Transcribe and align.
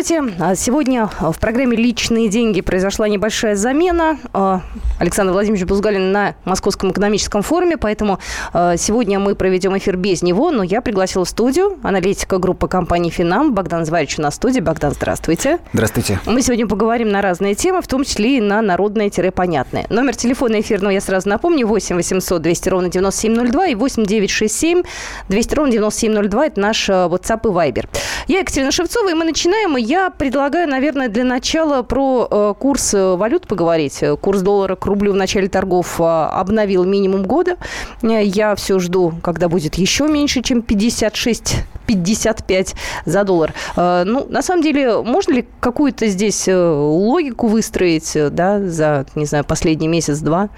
Здравствуйте. 0.00 0.34
А 0.42 0.54
сегодня 0.54 1.10
в 1.20 1.38
программе 1.38 1.76
«Личные 1.76 2.30
деньги» 2.30 2.62
произошла 2.62 3.06
небольшая 3.06 3.54
замена. 3.54 4.16
А, 4.32 4.62
Александр 4.98 5.34
Владимирович 5.34 5.66
Бузгалин 5.66 6.10
на 6.10 6.36
Московском 6.46 6.90
экономическом 6.90 7.42
форуме, 7.42 7.76
поэтому 7.76 8.18
а, 8.54 8.78
сегодня 8.78 9.18
мы 9.18 9.34
проведем 9.34 9.76
эфир 9.76 9.98
без 9.98 10.22
него, 10.22 10.50
но 10.50 10.62
я 10.62 10.80
пригласила 10.80 11.26
в 11.26 11.28
студию 11.28 11.78
аналитика 11.82 12.38
группы 12.38 12.66
компании 12.66 13.10
«Финам» 13.10 13.52
Богдан 13.52 13.84
Зварич 13.84 14.16
на 14.16 14.30
студии. 14.30 14.60
Богдан, 14.60 14.92
здравствуйте. 14.92 15.58
Здравствуйте. 15.74 16.18
Мы 16.24 16.40
сегодня 16.40 16.66
поговорим 16.66 17.10
на 17.10 17.20
разные 17.20 17.54
темы, 17.54 17.82
в 17.82 17.86
том 17.86 18.04
числе 18.04 18.38
и 18.38 18.40
на 18.40 18.62
народные-понятные. 18.62 19.84
Номер 19.90 20.16
телефона 20.16 20.62
эфирного 20.62 20.92
я 20.92 21.02
сразу 21.02 21.28
напомню. 21.28 21.66
8 21.66 21.96
800 21.96 22.40
200 22.40 22.68
ровно 22.70 22.88
9702 22.88 23.66
и 23.66 23.74
8 23.74 24.06
967 24.06 24.82
200 25.28 25.54
ровно 25.54 25.72
9702. 25.72 26.46
Это 26.46 26.60
наш 26.60 26.88
WhatsApp 26.88 27.40
и 27.44 27.48
Viber. 27.48 27.86
Я 28.28 28.40
Екатерина 28.40 28.72
Шевцова, 28.72 29.10
и 29.10 29.14
мы 29.14 29.24
начинаем. 29.24 29.76
И 29.76 29.89
я 29.90 30.08
предлагаю, 30.10 30.68
наверное, 30.68 31.08
для 31.08 31.24
начала 31.24 31.82
про 31.82 32.28
э, 32.30 32.54
курс 32.56 32.94
э, 32.94 33.16
валют 33.16 33.48
поговорить. 33.48 34.04
Курс 34.20 34.40
доллара 34.40 34.76
к 34.76 34.86
рублю 34.86 35.12
в 35.12 35.16
начале 35.16 35.48
торгов 35.48 36.00
э, 36.00 36.04
обновил 36.04 36.84
минимум 36.84 37.24
года. 37.24 37.56
Я 38.00 38.54
все 38.54 38.78
жду, 38.78 39.12
когда 39.20 39.48
будет 39.48 39.74
еще 39.74 40.06
меньше, 40.06 40.42
чем 40.42 40.62
56 40.62 41.64
55 41.88 42.76
за 43.04 43.24
доллар. 43.24 43.52
Ну, 43.76 44.26
на 44.28 44.42
самом 44.42 44.62
деле, 44.62 45.02
можно 45.02 45.32
ли 45.32 45.48
какую-то 45.58 46.06
здесь 46.06 46.46
логику 46.46 47.48
выстроить, 47.48 48.16
да, 48.30 48.60
за, 48.60 49.06
не 49.16 49.24
знаю, 49.24 49.44
последний 49.44 49.88
месяц-два? 49.88 50.50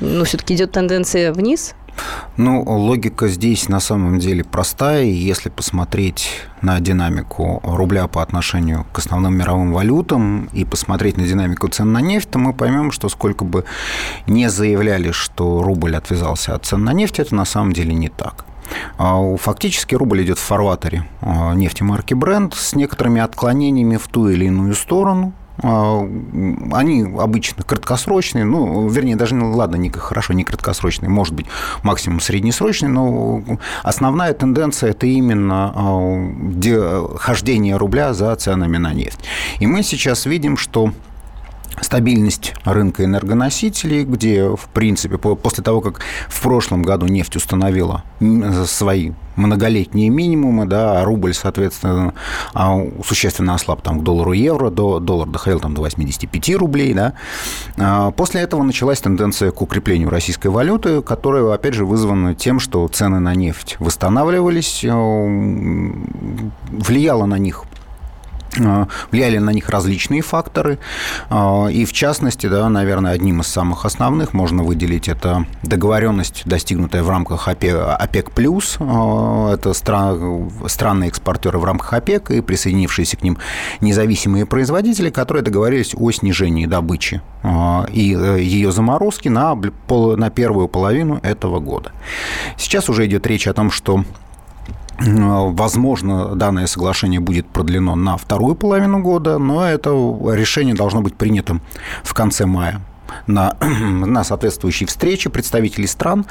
Ну, 0.00 0.24
все-таки 0.24 0.54
идет 0.54 0.72
тенденция 0.72 1.34
вниз? 1.34 1.74
Ну, 2.36 2.62
логика 2.62 3.26
здесь 3.28 3.68
на 3.68 3.80
самом 3.80 4.18
деле 4.18 4.44
простая. 4.44 5.04
Если 5.04 5.48
посмотреть 5.48 6.30
на 6.62 6.78
динамику 6.80 7.60
рубля 7.64 8.06
по 8.06 8.22
отношению 8.22 8.86
к 8.92 8.98
основным 8.98 9.36
мировым 9.36 9.72
валютам 9.72 10.48
и 10.52 10.64
посмотреть 10.64 11.16
на 11.16 11.26
динамику 11.26 11.68
цен 11.68 11.92
на 11.92 12.00
нефть, 12.00 12.30
то 12.30 12.38
мы 12.38 12.52
поймем, 12.52 12.92
что 12.92 13.08
сколько 13.08 13.44
бы 13.44 13.64
не 14.26 14.48
заявляли, 14.50 15.10
что 15.10 15.62
рубль 15.62 15.96
отвязался 15.96 16.54
от 16.54 16.64
цен 16.64 16.84
на 16.84 16.92
нефть, 16.92 17.18
это 17.18 17.34
на 17.34 17.44
самом 17.44 17.72
деле 17.72 17.92
не 17.92 18.08
так. 18.08 18.44
А 18.98 19.36
фактически 19.36 19.94
рубль 19.94 20.22
идет 20.22 20.38
в 20.38 20.42
фарватере 20.42 21.04
а, 21.20 21.54
нефти 21.54 21.82
марки 21.82 22.14
Brent 22.14 22.54
с 22.54 22.74
некоторыми 22.74 23.20
отклонениями 23.20 23.96
в 23.96 24.06
ту 24.08 24.28
или 24.28 24.46
иную 24.46 24.74
сторону. 24.74 25.32
А, 25.62 26.00
они 26.72 27.02
обычно 27.18 27.64
краткосрочные, 27.64 28.44
ну, 28.44 28.88
вернее, 28.88 29.16
даже, 29.16 29.34
ну, 29.34 29.52
ладно, 29.56 29.76
не 29.76 29.90
хорошо, 29.90 30.32
не 30.32 30.44
краткосрочные, 30.44 31.08
может 31.08 31.34
быть, 31.34 31.46
максимум 31.82 32.20
среднесрочные, 32.20 32.90
но 32.90 33.42
основная 33.82 34.34
тенденция– 34.34 34.90
это 34.92 35.06
именно 35.06 35.72
а, 35.74 37.16
хождение 37.18 37.76
рубля 37.76 38.14
за 38.14 38.34
ценами 38.36 38.76
на 38.76 38.92
нефть. 38.92 39.20
И 39.58 39.66
мы 39.66 39.82
сейчас 39.82 40.26
видим, 40.26 40.56
что 40.56 40.92
стабильность 41.82 42.54
рынка 42.64 43.04
энергоносителей, 43.04 44.04
где, 44.04 44.48
в 44.48 44.68
принципе, 44.72 45.18
после 45.18 45.64
того, 45.64 45.80
как 45.80 46.00
в 46.28 46.40
прошлом 46.42 46.82
году 46.82 47.06
нефть 47.06 47.36
установила 47.36 48.04
свои 48.66 49.12
многолетние 49.38 50.10
минимумы, 50.10 50.66
да, 50.66 51.00
а 51.00 51.04
рубль, 51.04 51.32
соответственно, 51.32 52.12
а, 52.52 52.76
существенно 53.04 53.54
ослаб 53.54 53.82
там, 53.82 54.00
к 54.00 54.02
доллару 54.02 54.32
евро, 54.32 54.70
до, 54.70 54.98
доллар 54.98 55.28
доходил 55.28 55.60
там, 55.60 55.74
до 55.74 55.82
85 55.82 56.56
рублей. 56.56 56.92
Да. 56.92 57.14
А, 57.78 58.10
после 58.10 58.40
этого 58.42 58.62
началась 58.62 59.00
тенденция 59.00 59.52
к 59.52 59.62
укреплению 59.62 60.10
российской 60.10 60.48
валюты, 60.48 61.02
которая, 61.02 61.54
опять 61.54 61.74
же, 61.74 61.86
вызвана 61.86 62.34
тем, 62.34 62.58
что 62.60 62.86
цены 62.88 63.20
на 63.20 63.34
нефть 63.34 63.76
восстанавливались, 63.78 64.82
влияло 66.72 67.26
на 67.26 67.38
них 67.38 67.64
влияли 69.10 69.38
на 69.38 69.50
них 69.50 69.68
различные 69.68 70.22
факторы, 70.22 70.78
а, 71.30 71.66
и 71.66 71.84
в 71.84 71.92
частности, 71.92 72.46
да, 72.46 72.68
наверное, 72.68 73.12
одним 73.12 73.40
из 73.40 73.46
самых 73.46 73.84
основных 73.84 74.32
можно 74.32 74.62
выделить 74.62 75.08
это 75.08 75.46
договоренность, 75.62 76.42
достигнутая 76.44 77.02
в 77.02 77.10
рамках 77.10 77.48
ОПЕК+, 77.48 78.30
а, 78.80 79.54
это 79.54 79.72
страны 79.72 81.04
экспортеры 81.04 81.58
в 81.58 81.64
рамках 81.64 81.92
ОПЕК 81.92 82.30
и 82.30 82.40
присоединившиеся 82.40 83.16
к 83.16 83.22
ним 83.22 83.38
независимые 83.80 84.46
производители, 84.46 85.10
которые 85.10 85.42
договорились 85.42 85.94
о 85.96 86.10
снижении 86.10 86.66
добычи 86.66 87.20
и 87.92 88.16
э, 88.18 88.40
ее 88.40 88.72
заморозки 88.72 89.28
на, 89.28 89.54
на 89.54 90.30
первую 90.30 90.68
половину 90.68 91.20
этого 91.22 91.60
года. 91.60 91.92
Сейчас 92.56 92.88
уже 92.88 93.06
идет 93.06 93.26
речь 93.26 93.46
о 93.46 93.54
том, 93.54 93.70
что 93.70 94.04
Возможно, 94.98 96.34
данное 96.34 96.66
соглашение 96.66 97.20
будет 97.20 97.46
продлено 97.46 97.94
на 97.94 98.16
вторую 98.16 98.54
половину 98.54 99.00
года, 99.00 99.38
но 99.38 99.64
это 99.64 99.90
решение 99.90 100.74
должно 100.74 101.00
быть 101.00 101.14
принято 101.14 101.60
в 102.02 102.14
конце 102.14 102.46
мая 102.46 102.80
на, 103.26 103.56
на 103.60 104.24
соответствующей 104.24 104.86
встрече 104.86 105.30
представителей 105.30 105.86
стран. 105.86 106.26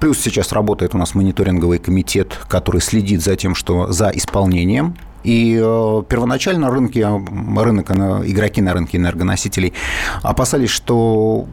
Плюс 0.00 0.18
сейчас 0.18 0.52
работает 0.52 0.94
у 0.94 0.98
нас 0.98 1.14
мониторинговый 1.14 1.78
комитет, 1.78 2.38
который 2.48 2.80
следит 2.80 3.22
за 3.22 3.36
тем, 3.36 3.54
что 3.54 3.92
за 3.92 4.10
исполнением 4.10 4.96
и 5.24 5.58
э, 5.60 6.02
первоначально 6.08 6.70
рынки, 6.70 6.98
рынок, 6.98 7.90
игроки 7.90 8.62
на 8.62 8.72
рынке 8.72 8.98
энергоносителей 8.98 9.74
опасались, 10.22 10.70
что 10.70 11.46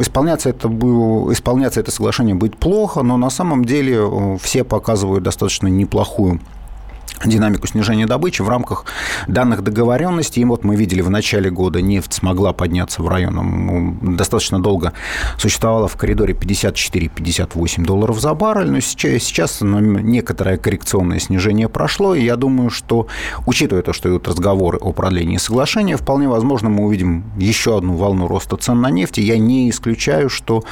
Исполняться 0.00 0.50
это, 0.50 0.68
исполняться 0.68 1.80
это 1.80 1.90
соглашение 1.90 2.34
будет 2.34 2.56
плохо, 2.56 3.02
но 3.02 3.16
на 3.16 3.30
самом 3.30 3.64
деле 3.64 3.96
э, 3.96 4.36
все 4.40 4.64
показывают 4.64 5.24
достаточно 5.24 5.68
неплохую 5.68 6.40
динамику 7.24 7.66
снижения 7.66 8.06
добычи 8.06 8.42
в 8.42 8.48
рамках 8.48 8.84
данных 9.26 9.62
договоренностей. 9.62 10.42
И 10.42 10.44
вот 10.44 10.64
мы 10.64 10.76
видели 10.76 11.00
в 11.00 11.10
начале 11.10 11.50
года 11.50 11.80
нефть 11.80 12.14
смогла 12.14 12.52
подняться 12.52 13.02
в 13.02 13.08
район, 13.08 13.34
ну, 13.34 14.14
достаточно 14.16 14.60
долго 14.60 14.92
существовала 15.36 15.88
в 15.88 15.96
коридоре 15.96 16.34
54-58 16.34 17.84
долларов 17.84 18.20
за 18.20 18.34
баррель, 18.34 18.70
но 18.70 18.80
сейчас, 18.80 19.22
сейчас 19.22 19.60
ну, 19.60 19.80
некоторое 19.80 20.56
коррекционное 20.56 21.18
снижение 21.18 21.68
прошло, 21.68 22.14
и 22.14 22.24
я 22.24 22.36
думаю, 22.36 22.70
что, 22.70 23.06
учитывая 23.46 23.82
то, 23.82 23.92
что 23.92 24.08
идут 24.08 24.28
разговоры 24.28 24.78
о 24.78 24.92
продлении 24.92 25.36
соглашения, 25.36 25.96
вполне 25.96 26.28
возможно, 26.28 26.68
мы 26.68 26.84
увидим 26.84 27.24
еще 27.36 27.78
одну 27.78 27.94
волну 27.94 28.28
роста 28.28 28.56
цен 28.56 28.80
на 28.80 28.90
нефть, 28.90 29.18
и 29.18 29.22
я 29.22 29.38
не 29.38 29.70
исключаю, 29.70 30.28
что 30.28 30.64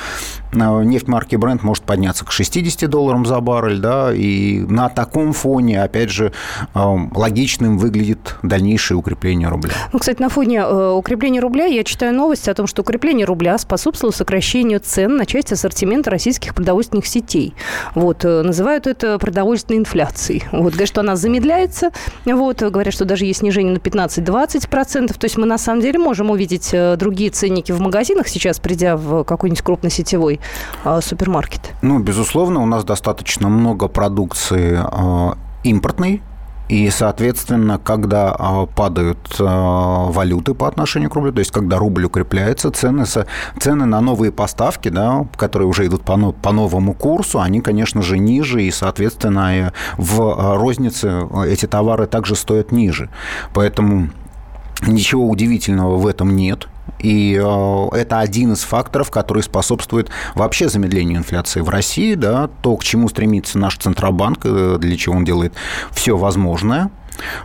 э, 0.52 0.84
нефть 0.84 1.08
марки 1.08 1.36
Brent 1.36 1.60
может 1.62 1.84
подняться 1.84 2.24
к 2.24 2.32
60 2.32 2.88
долларам 2.88 3.26
за 3.26 3.40
баррель, 3.40 3.78
да, 3.78 4.12
и 4.14 4.60
на 4.60 4.88
таком 4.88 5.32
фоне, 5.32 5.82
опять 5.82 6.10
же, 6.10 6.32
логичным 6.74 7.78
выглядит 7.78 8.36
дальнейшее 8.42 8.96
укрепление 8.96 9.48
рубля. 9.48 9.72
Ну, 9.92 9.98
кстати, 9.98 10.20
на 10.20 10.28
фоне 10.28 10.58
э, 10.58 10.90
укрепления 10.90 11.40
рубля 11.40 11.66
я 11.66 11.84
читаю 11.84 12.14
новости 12.14 12.50
о 12.50 12.54
том, 12.54 12.66
что 12.66 12.82
укрепление 12.82 13.26
рубля 13.26 13.58
способствовало 13.58 14.12
сокращению 14.12 14.80
цен 14.80 15.16
на 15.16 15.26
часть 15.26 15.52
ассортимента 15.52 16.10
российских 16.10 16.54
продовольственных 16.54 17.06
сетей. 17.06 17.54
Вот, 17.94 18.24
э, 18.24 18.42
называют 18.42 18.86
это 18.86 19.18
продовольственной 19.18 19.80
инфляцией. 19.80 20.44
Вот, 20.52 20.72
говорят, 20.72 20.88
что 20.88 21.00
она 21.00 21.16
замедляется. 21.16 21.90
Вот, 22.24 22.62
говорят, 22.62 22.94
что 22.94 23.04
даже 23.04 23.24
есть 23.24 23.40
снижение 23.40 23.72
на 23.72 23.78
15-20%. 23.78 25.18
То 25.18 25.24
есть 25.24 25.36
мы 25.36 25.46
на 25.46 25.58
самом 25.58 25.80
деле 25.80 25.98
можем 25.98 26.30
увидеть 26.30 26.70
э, 26.72 26.96
другие 26.96 27.30
ценники 27.30 27.72
в 27.72 27.80
магазинах 27.80 28.28
сейчас, 28.28 28.58
придя 28.58 28.96
в 28.96 29.24
какой-нибудь 29.24 29.62
крупносетевой 29.62 30.40
супермаркет. 31.00 31.60
Ну, 31.82 31.98
безусловно, 31.98 32.62
у 32.62 32.66
нас 32.66 32.84
достаточно 32.84 33.48
много 33.48 33.88
продукции 33.88 34.78
импортный, 35.70 36.22
и, 36.68 36.90
соответственно, 36.90 37.78
когда 37.78 38.34
а, 38.36 38.66
падают 38.66 39.36
а, 39.38 40.10
валюты 40.10 40.52
по 40.54 40.66
отношению 40.66 41.10
к 41.10 41.14
рублю, 41.14 41.32
то 41.32 41.38
есть 41.38 41.52
когда 41.52 41.78
рубль 41.78 42.04
укрепляется, 42.06 42.72
цены, 42.72 43.04
цены 43.04 43.84
на 43.84 44.00
новые 44.00 44.32
поставки, 44.32 44.88
да, 44.88 45.28
которые 45.36 45.68
уже 45.68 45.86
идут 45.86 46.02
по, 46.02 46.32
по 46.32 46.52
новому 46.52 46.92
курсу, 46.92 47.40
они, 47.40 47.60
конечно 47.60 48.02
же, 48.02 48.18
ниже, 48.18 48.64
и, 48.64 48.72
соответственно, 48.72 49.72
в 49.96 50.22
а, 50.22 50.56
рознице 50.56 51.28
эти 51.46 51.66
товары 51.66 52.08
также 52.08 52.34
стоят 52.34 52.72
ниже. 52.72 53.10
Поэтому 53.54 54.08
ничего 54.82 55.28
удивительного 55.28 55.96
в 55.96 56.06
этом 56.06 56.34
нет. 56.34 56.66
И 56.98 57.40
э, 57.40 57.88
это 57.92 58.20
один 58.20 58.52
из 58.52 58.62
факторов, 58.62 59.10
который 59.10 59.42
способствует 59.42 60.10
вообще 60.34 60.68
замедлению 60.68 61.18
инфляции 61.18 61.60
в 61.60 61.68
России, 61.68 62.14
да, 62.14 62.48
то, 62.62 62.76
к 62.76 62.84
чему 62.84 63.08
стремится 63.08 63.58
наш 63.58 63.76
Центробанк, 63.76 64.40
э, 64.44 64.78
для 64.80 64.96
чего 64.96 65.16
он 65.16 65.24
делает 65.24 65.54
все 65.92 66.16
возможное– 66.16 66.90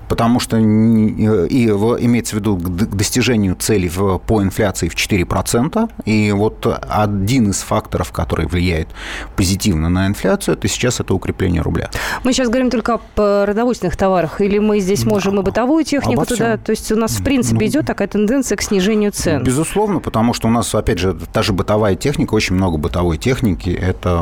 потому 0.08 0.40
что 0.40 0.58
и 0.58 0.62
имеется 0.62 2.36
в 2.36 2.40
виду 2.40 2.58
к 2.58 2.96
достижению 2.96 3.56
цели 3.56 3.92
по 4.26 4.42
инфляции 4.42 4.90
в 4.90 4.96
4%, 4.96 5.90
и 6.06 6.32
вот 6.32 6.68
один 6.90 7.50
из 7.50 7.62
факторов, 7.62 8.12
который 8.12 8.46
влияет 8.46 8.90
позитивно 9.36 9.90
на 9.90 10.08
инфляцию, 10.08 10.56
это 10.56 10.68
сейчас 10.68 11.00
это 11.00 11.14
укрепление 11.14 11.62
рубля. 11.62 11.90
Мы 12.24 12.34
сейчас 12.34 12.48
говорим 12.48 12.70
только 12.70 12.96
о 12.96 12.98
продовольственных 12.98 13.96
товарах, 13.96 14.42
или 14.42 14.60
мы 14.60 14.80
здесь 14.80 15.06
можем 15.06 15.40
и 15.40 15.44
бытовую 15.44 15.84
технику 15.84 16.26
туда, 16.26 16.58
то 16.58 16.72
есть 16.72 16.92
у 16.92 16.96
нас 16.96 17.12
в 17.12 17.24
принципе 17.24 17.66
ну, 17.66 17.66
идет 17.68 17.86
такая 17.86 18.08
тенденция 18.08 18.56
к 18.56 18.62
снижению 18.62 19.12
цен? 19.12 19.44
Безусловно, 19.44 20.00
потому 20.00 20.34
что 20.34 20.48
у 20.48 20.52
нас, 20.52 20.74
опять 20.76 21.00
же, 21.00 21.18
та 21.32 21.44
же 21.44 21.54
бытовая 21.54 21.96
техника, 21.96 22.34
очень 22.34 22.56
много 22.56 22.78
бытовой 22.78 23.18
техники, 23.18 23.70
это 23.70 24.22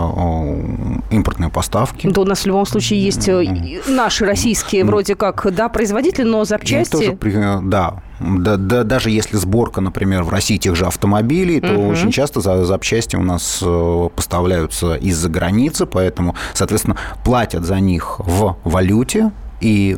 импортные 1.09 1.49
поставки. 1.49 2.07
Да 2.07 2.21
у 2.21 2.25
нас 2.25 2.41
в 2.41 2.45
любом 2.45 2.65
случае 2.65 3.03
есть 3.03 3.27
э, 3.27 3.81
наши 3.87 4.25
российские 4.25 4.85
вроде 4.85 5.15
как 5.15 5.38
как, 5.41 5.55
да, 5.55 5.69
производитель, 5.69 6.25
но 6.25 6.43
запчасти... 6.45 7.17
Тоже, 7.17 7.59
да, 7.63 8.01
да, 8.19 8.57
да, 8.57 8.83
даже 8.83 9.09
если 9.09 9.37
сборка, 9.37 9.81
например, 9.81 10.23
в 10.23 10.29
России 10.29 10.57
тех 10.57 10.75
же 10.75 10.85
автомобилей, 10.85 11.61
то 11.61 11.73
угу. 11.73 11.89
очень 11.89 12.11
часто 12.11 12.41
за, 12.41 12.65
запчасти 12.65 13.15
у 13.15 13.23
нас 13.23 13.59
э, 13.61 14.09
поставляются 14.15 14.95
из-за 14.95 15.29
границы, 15.29 15.85
поэтому, 15.85 16.35
соответственно, 16.53 16.97
платят 17.23 17.63
за 17.63 17.79
них 17.79 18.19
в 18.19 18.57
валюте 18.63 19.31
и 19.61 19.97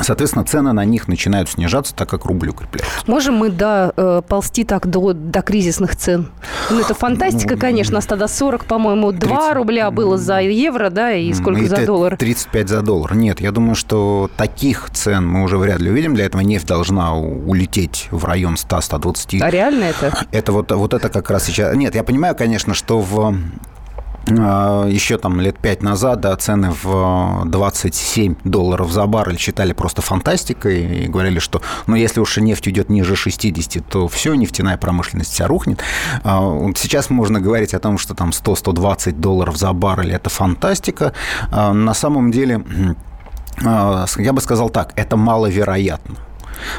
Соответственно, 0.00 0.44
цены 0.44 0.72
на 0.72 0.84
них 0.84 1.06
начинают 1.06 1.50
снижаться, 1.50 1.94
так 1.94 2.08
как 2.08 2.24
рубль 2.24 2.48
укрепляется. 2.48 2.90
Можем 3.06 3.34
мы 3.34 3.50
да, 3.50 3.92
э, 3.96 4.22
ползти 4.26 4.64
так 4.64 4.86
до, 4.86 5.12
до 5.12 5.42
кризисных 5.42 5.96
цен? 5.96 6.30
Ну, 6.70 6.80
это 6.80 6.94
фантастика, 6.94 7.54
ну, 7.54 7.60
конечно. 7.60 7.98
А 7.98 8.02
тогда 8.02 8.26
40, 8.28 8.64
по-моему, 8.64 9.12
2 9.12 9.36
30... 9.36 9.54
рубля 9.54 9.90
было 9.90 10.16
за 10.16 10.40
евро, 10.40 10.88
да, 10.90 11.12
и 11.12 11.32
сколько 11.34 11.60
и 11.60 11.66
за 11.66 11.84
доллар? 11.84 12.16
35 12.16 12.68
за 12.68 12.82
доллар. 12.82 13.14
Нет, 13.14 13.40
я 13.40 13.52
думаю, 13.52 13.74
что 13.74 14.30
таких 14.36 14.90
цен 14.90 15.26
мы 15.26 15.42
уже 15.42 15.58
вряд 15.58 15.80
ли 15.80 15.90
увидим. 15.90 16.14
Для 16.14 16.24
этого 16.24 16.40
нефть 16.40 16.66
должна 16.66 17.14
улететь 17.14 18.08
в 18.10 18.24
район 18.24 18.54
100-120. 18.54 19.40
А 19.42 19.50
реально 19.50 19.84
это? 19.84 20.26
Это 20.30 20.52
вот, 20.52 20.72
вот 20.72 20.94
это 20.94 21.08
как 21.08 21.30
раз 21.30 21.44
сейчас... 21.44 21.76
Нет, 21.76 21.94
я 21.94 22.02
понимаю, 22.02 22.34
конечно, 22.34 22.74
что 22.74 23.00
в 23.00 23.36
еще 24.26 25.18
там 25.18 25.40
лет 25.40 25.58
пять 25.58 25.82
назад 25.82 26.20
да, 26.20 26.36
цены 26.36 26.72
в 26.82 27.44
27 27.46 28.36
долларов 28.44 28.92
за 28.92 29.06
баррель 29.06 29.38
считали 29.38 29.72
просто 29.72 30.00
фантастикой 30.00 31.04
и 31.04 31.08
говорили, 31.08 31.40
что 31.40 31.60
ну, 31.86 31.96
если 31.96 32.20
уж 32.20 32.36
нефть 32.36 32.66
уйдет 32.66 32.88
ниже 32.88 33.16
60, 33.16 33.84
то 33.86 34.06
все, 34.08 34.34
нефтяная 34.34 34.76
промышленность 34.76 35.32
вся 35.32 35.46
рухнет. 35.48 35.80
А, 36.22 36.40
сейчас 36.76 37.10
можно 37.10 37.40
говорить 37.40 37.74
о 37.74 37.80
том, 37.80 37.98
что 37.98 38.14
там 38.14 38.30
100-120 38.30 39.12
долларов 39.12 39.56
за 39.56 39.72
баррель– 39.72 40.12
это 40.14 40.30
фантастика. 40.30 41.12
А, 41.50 41.72
на 41.72 41.94
самом 41.94 42.30
деле, 42.30 42.64
я 43.60 44.32
бы 44.32 44.40
сказал 44.40 44.70
так, 44.70 44.92
это 44.96 45.16
маловероятно. 45.16 46.14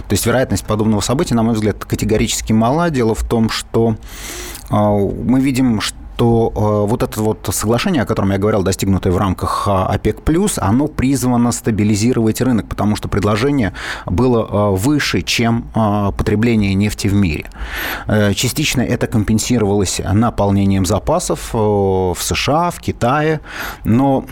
То 0.07 0.13
есть 0.13 0.25
вероятность 0.25 0.65
подобного 0.65 1.01
события, 1.01 1.35
на 1.35 1.43
мой 1.43 1.55
взгляд, 1.55 1.83
категорически 1.83 2.53
мала. 2.53 2.89
Дело 2.89 3.15
в 3.15 3.23
том, 3.23 3.49
что 3.49 3.97
мы 4.69 5.41
видим, 5.41 5.81
что 5.81 5.97
то 6.15 6.51
э, 6.55 6.89
вот 6.89 7.03
это 7.03 7.21
вот 7.21 7.49
соглашение, 7.51 8.03
о 8.03 8.05
котором 8.05 8.31
я 8.31 8.37
говорил, 8.37 8.63
достигнутое 8.63 9.13
в 9.13 9.17
рамках 9.17 9.67
а, 9.67 9.87
ОПЕК+, 9.87 10.21
оно 10.57 10.87
призвано 10.87 11.51
стабилизировать 11.51 12.41
рынок, 12.41 12.67
потому 12.67 12.95
что 12.95 13.07
предложение 13.07 13.73
было 14.05 14.45
э, 14.45 14.75
выше, 14.75 15.21
чем 15.21 15.65
э, 15.75 16.11
потребление 16.17 16.73
нефти 16.73 17.07
в 17.07 17.13
мире. 17.13 17.45
Частично 18.35 18.81
это 18.81 19.07
компенсировалось 19.07 20.01
наполнением 20.13 20.85
запасов 20.85 21.53
в 21.53 22.17
США, 22.19 22.69
в 22.71 22.79
Китае, 22.79 23.39
но 23.83 24.25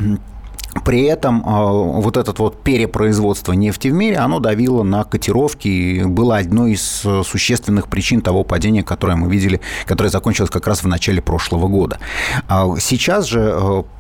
при 0.86 1.04
этом 1.04 1.44
а, 1.46 1.72
вот 1.72 2.18
это 2.18 2.34
вот 2.38 2.62
перепроизводство 2.64 3.54
нефти 3.54 3.90
в 3.90 3.94
мире, 3.94 4.18
оно 4.18 4.40
давило 4.40 4.84
на 4.84 5.04
котировки 5.04 5.68
и 5.68 6.04
было 6.04 6.38
одной 6.38 6.74
из 6.74 7.02
э, 7.04 7.24
существенных 7.26 7.88
причин 7.88 8.22
того 8.22 8.44
падения, 8.44 8.84
которое 8.84 9.16
мы 9.16 9.30
видели, 9.30 9.60
которое 9.86 10.10
закончилось 10.10 10.50
как 10.50 10.68
раз 10.68 10.84
в 10.84 10.88
начале 10.88 11.22
прошлого 11.22 11.68
года. 11.68 12.00
А 12.48 12.68
сейчас 12.80 13.26
же 13.26 13.54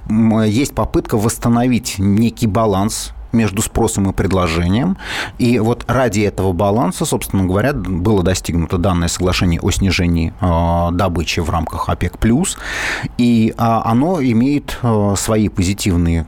э, 0.09 0.45
есть 0.47 0.73
попытка 0.73 1.17
восстановить 1.17 1.95
некий 1.97 2.47
баланс 2.47 3.11
между 3.33 3.61
спросом 3.61 4.09
и 4.09 4.13
предложением. 4.13 4.97
И 5.39 5.59
вот 5.59 5.85
ради 5.87 6.21
этого 6.21 6.51
баланса, 6.53 7.05
собственно 7.05 7.45
говоря, 7.45 7.73
было 7.73 8.23
достигнуто 8.23 8.77
данное 8.77 9.07
соглашение 9.07 9.59
о 9.61 9.71
снижении 9.71 10.33
э, 10.39 10.95
добычи 10.95 11.41
в 11.41 11.49
рамках 11.49 11.89
ОПЕК+. 11.89 12.17
И 13.17 13.53
а, 13.57 13.83
оно 13.85 14.21
имеет 14.21 14.79
свои 15.15 15.49
позитивные 15.49 16.25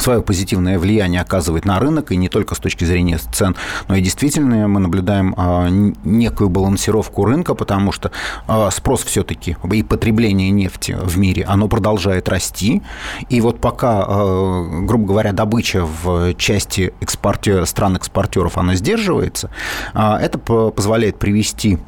свое 0.00 0.22
позитивное 0.22 0.78
влияние 0.78 1.20
оказывает 1.20 1.64
на 1.64 1.78
рынок, 1.78 2.12
и 2.12 2.16
не 2.16 2.28
только 2.28 2.54
с 2.54 2.58
точки 2.58 2.84
зрения 2.84 3.18
цен, 3.18 3.56
но 3.88 3.96
и 3.96 4.00
действительно 4.00 4.68
мы 4.68 4.80
наблюдаем 4.80 5.34
а, 5.36 5.68
некую 5.68 6.48
балансировку 6.48 7.24
рынка, 7.24 7.54
потому 7.54 7.92
что 7.92 8.10
а, 8.46 8.70
спрос 8.70 9.02
все-таки 9.04 9.56
и 9.72 9.82
потребление 9.82 10.50
нефти 10.50 10.96
в 11.00 11.18
мире, 11.18 11.44
оно 11.44 11.68
продолжает 11.68 12.28
расти, 12.28 12.82
и 13.28 13.40
вот 13.40 13.60
пока, 13.60 14.04
а, 14.06 14.82
грубо 14.82 15.06
говоря, 15.06 15.32
добыча 15.32 15.84
в 15.84 16.34
части 16.34 16.92
экспорте, 17.00 17.66
стран-экспортеров, 17.66 18.58
она 18.58 18.74
сдерживается, 18.74 19.50
это 19.94 20.38
позволяет 20.38 21.18
привести 21.18 21.78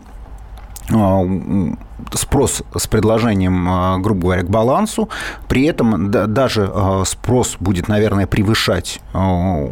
спрос 2.13 2.63
с 2.77 2.87
предложением, 2.87 3.67
а, 3.69 3.99
грубо 3.99 4.23
говоря, 4.23 4.43
к 4.43 4.51
балансу. 4.51 5.09
При 5.49 5.65
этом 5.65 6.11
даже 6.11 6.71
а, 6.73 7.03
спрос 7.05 7.57
будет, 7.61 7.89
наверное, 7.89 8.27
превышать 8.27 9.01
а, 9.13 9.67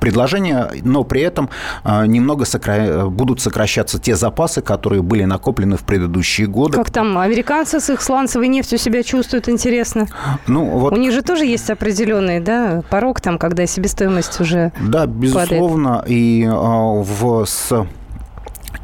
предложение, 0.00 0.70
но 0.82 1.04
при 1.04 1.22
этом 1.22 1.50
немного 1.84 2.44
сокра... 2.44 3.06
будут 3.06 3.40
сокращаться 3.40 3.98
те 3.98 4.16
запасы, 4.16 4.60
которые 4.60 5.02
были 5.02 5.24
накоплены 5.24 5.76
в 5.76 5.82
предыдущие 5.82 6.46
годы. 6.46 6.76
Как 6.76 6.90
там 6.90 7.18
американцы 7.18 7.80
с 7.80 7.90
их 7.90 8.00
сланцевой 8.02 8.48
нефтью 8.48 8.78
себя 8.78 9.02
чувствуют, 9.02 9.48
интересно? 9.48 10.06
Ну, 10.46 10.64
вот... 10.64 10.92
У 10.92 10.96
них 10.96 11.12
же 11.12 11.22
тоже 11.22 11.44
есть 11.44 11.70
определенный 11.70 12.40
да, 12.40 12.82
порог, 12.90 13.20
там, 13.20 13.38
когда 13.38 13.66
себестоимость 13.66 14.40
уже 14.40 14.72
Да, 14.80 15.06
безусловно. 15.06 15.98
Падает. 15.98 16.04
И 16.08 16.48
в, 16.48 17.44
с 17.44 17.86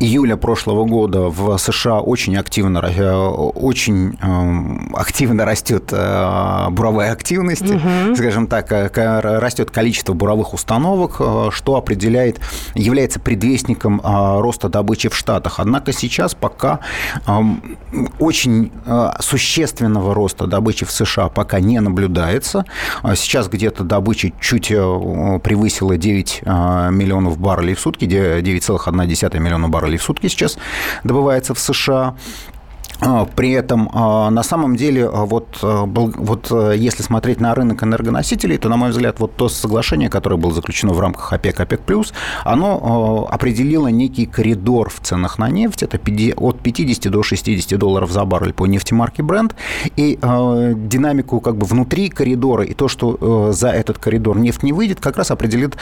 июля 0.00 0.37
прошлого 0.37 0.85
года 0.85 1.29
в 1.29 1.56
США 1.58 2.00
очень 2.00 2.37
активно, 2.37 2.79
э, 2.79 3.14
очень 3.14 4.17
эм, 4.20 4.94
активно 4.96 5.44
растет 5.44 5.91
э, 5.93 6.67
буровая 6.70 7.12
активность, 7.12 7.70
угу. 7.70 8.17
скажем 8.17 8.46
так, 8.46 8.70
э, 8.73 8.88
растет 9.38 9.70
количество 9.70 10.12
буровых 10.12 10.55
установок, 10.55 11.20
что 11.50 11.76
определяет, 11.76 12.41
является 12.75 13.20
предвестником 13.20 14.00
роста 14.05 14.69
добычи 14.69 15.08
в 15.08 15.17
Штатах. 15.17 15.55
Однако 15.58 15.93
сейчас 15.93 16.35
пока 16.35 16.81
эм, 17.26 17.76
очень 18.19 18.73
существенного 19.20 20.14
роста 20.14 20.46
добычи 20.46 20.85
в 20.85 20.91
США 20.91 21.29
пока 21.29 21.61
не 21.61 21.81
наблюдается. 21.81 22.64
Сейчас 23.14 23.49
где-то 23.49 23.85
добыча 23.85 24.32
чуть 24.41 24.69
превысила 24.69 25.96
9 25.96 26.43
миллионов 26.43 27.38
баррелей 27.38 27.75
в 27.75 27.81
сутки, 27.81 28.05
9,1 28.05 29.38
миллиона 29.38 29.69
баррелей 29.69 29.83
баррелей 29.84 29.98
в 29.98 30.02
сутки 30.02 30.28
сейчас 30.28 30.56
добывается 31.04 31.54
в 31.54 31.58
США. 31.58 32.16
А, 33.00 33.25
при 33.25 33.52
этом 33.52 33.91
а, 33.93 34.31
на 34.31 34.43
самом 34.43 34.76
деле, 34.76 35.06
а, 35.06 35.25
вот, 35.25 35.58
вот 35.63 36.51
если 36.74 37.03
смотреть 37.03 37.41
на 37.41 37.55
рынок 37.55 37.82
энергоносителей, 37.82 38.58
то, 38.58 38.69
на 38.69 38.77
мой 38.77 38.91
взгляд, 38.91 39.20
вот 39.20 39.36
то 39.36 39.48
соглашение, 39.48 40.08
которое 40.08 40.36
было 40.36 40.53
заключено 40.53 40.93
в 40.93 41.01
рамках 41.01 41.32
ОПЕК, 41.32 41.60
ОПЕК+, 41.60 41.81
оно 42.44 43.29
определило 43.31 43.89
некий 43.89 44.27
коридор 44.27 44.91
в 44.91 45.01
ценах 45.01 45.39
на 45.39 45.48
нефть. 45.51 45.82
Это 45.82 45.98
от 46.36 46.60
50 46.60 47.13
до 47.13 47.22
60 47.22 47.79
долларов 47.79 48.10
за 48.10 48.24
баррель 48.24 48.53
по 48.53 48.67
нефтемарке 48.67 49.22
Brent. 49.22 49.53
И 49.96 50.19
динамику 50.20 51.41
как 51.41 51.56
бы 51.56 51.67
внутри 51.67 52.08
коридора 52.08 52.65
и 52.65 52.74
то, 52.74 52.89
что 52.89 53.53
за 53.53 53.70
этот 53.70 53.98
коридор 53.98 54.39
нефть 54.39 54.63
не 54.63 54.72
выйдет, 54.72 55.01
как 55.01 55.17
раз 55.17 55.31
определит 55.31 55.77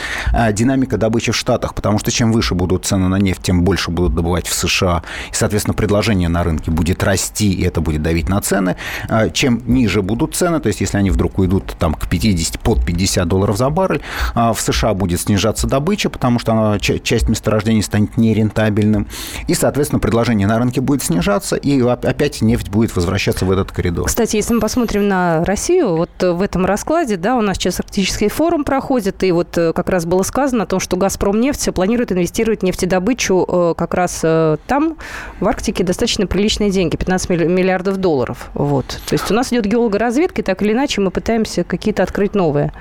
динамика 0.53 0.97
добычи 0.97 1.31
в 1.31 1.35
Штатах. 1.35 1.73
Потому 1.73 1.99
что 1.99 2.11
чем 2.11 2.31
выше 2.31 2.55
будут 2.55 2.85
цены 2.85 3.07
на 3.07 3.19
нефть, 3.19 3.43
тем 3.43 3.63
больше 3.63 3.91
будут 3.91 4.15
добывать 4.15 4.47
в 4.47 4.53
США. 4.53 5.03
И, 5.31 5.35
соответственно, 5.35 5.73
предложение 5.73 6.29
на 6.29 6.43
рынке 6.43 6.71
будет 6.71 7.02
расти, 7.03 7.53
и 7.53 7.63
это 7.63 7.81
будет 7.81 8.01
давить 8.01 8.29
на 8.29 8.41
цены. 8.41 8.75
А, 9.09 9.29
чем 9.29 9.61
ниже 9.65 10.01
будут 10.01 10.35
цены, 10.35 10.59
то 10.59 10.67
есть 10.67 10.81
если 10.81 10.97
они 10.97 11.11
вдруг 11.11 11.39
уйдут 11.39 11.75
там, 11.79 11.93
к 11.93 12.07
50, 12.07 12.59
под 12.59 12.85
50 12.85 13.27
долларов 13.27 13.57
за 13.57 13.69
баррель, 13.69 14.01
а, 14.33 14.53
в 14.53 14.61
США 14.61 14.93
будет 14.93 15.21
снижаться 15.21 15.67
добыча, 15.67 16.09
потому 16.09 16.39
что 16.39 16.53
она, 16.53 16.79
часть 16.79 17.29
месторождений 17.29 17.83
станет 17.83 18.17
нерентабельным. 18.17 19.07
И, 19.47 19.53
соответственно, 19.53 19.99
предложение 19.99 20.47
на 20.47 20.59
рынке 20.59 20.81
будет 20.81 21.03
снижаться, 21.03 21.55
и 21.55 21.81
опять 21.81 22.41
нефть 22.41 22.69
будет 22.69 22.95
возвращаться 22.95 23.45
в 23.45 23.51
этот 23.51 23.71
коридор. 23.71 24.05
Кстати, 24.05 24.35
если 24.35 24.53
мы 24.53 24.59
посмотрим 24.59 25.07
на 25.07 25.43
Россию, 25.45 25.95
вот 25.95 26.09
в 26.21 26.41
этом 26.41 26.65
раскладе, 26.65 27.17
да, 27.17 27.35
у 27.35 27.41
нас 27.41 27.57
сейчас 27.57 27.79
арктический 27.79 28.29
форум 28.29 28.63
проходит, 28.63 29.23
и 29.23 29.31
вот 29.31 29.57
э, 29.57 29.73
как 29.73 29.89
раз 29.89 30.05
было 30.05 30.23
сказано 30.23 30.63
о 30.63 30.65
том, 30.65 30.79
что 30.79 30.97
«Газпром» 30.97 31.39
нефть 31.39 31.73
планирует 31.73 32.11
инвестировать 32.11 32.61
в 32.61 32.63
нефтедобычу 32.63 33.45
э, 33.47 33.73
как 33.77 33.93
раз 33.93 34.21
э, 34.23 34.57
там, 34.67 34.97
в 35.39 35.47
Арктике, 35.47 35.83
достаточно 35.83 36.27
приличные 36.27 36.71
деньги 36.71 36.92
деньги, 36.93 36.97
15 36.97 37.29
миллиардов 37.29 37.97
долларов. 37.97 38.49
Вот. 38.53 38.85
То 39.05 39.13
есть 39.13 39.29
у 39.31 39.33
нас 39.33 39.51
идет 39.51 39.65
геологоразведка, 39.65 40.41
и 40.41 40.43
так 40.43 40.61
или 40.61 40.73
иначе 40.73 41.01
мы 41.01 41.11
пытаемся 41.11 41.63
какие-то 41.63 42.03
открыть 42.03 42.35
новые. 42.35 42.71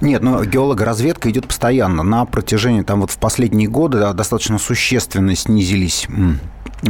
Нет, 0.00 0.22
ну 0.22 0.44
геологоразведка 0.44 1.30
идет 1.30 1.46
постоянно. 1.46 2.02
На 2.02 2.26
протяжении 2.26 2.82
там 2.82 3.00
вот 3.00 3.10
в 3.10 3.18
последние 3.18 3.68
годы 3.68 3.98
да, 3.98 4.12
достаточно 4.12 4.58
существенно 4.58 5.34
снизились 5.34 6.06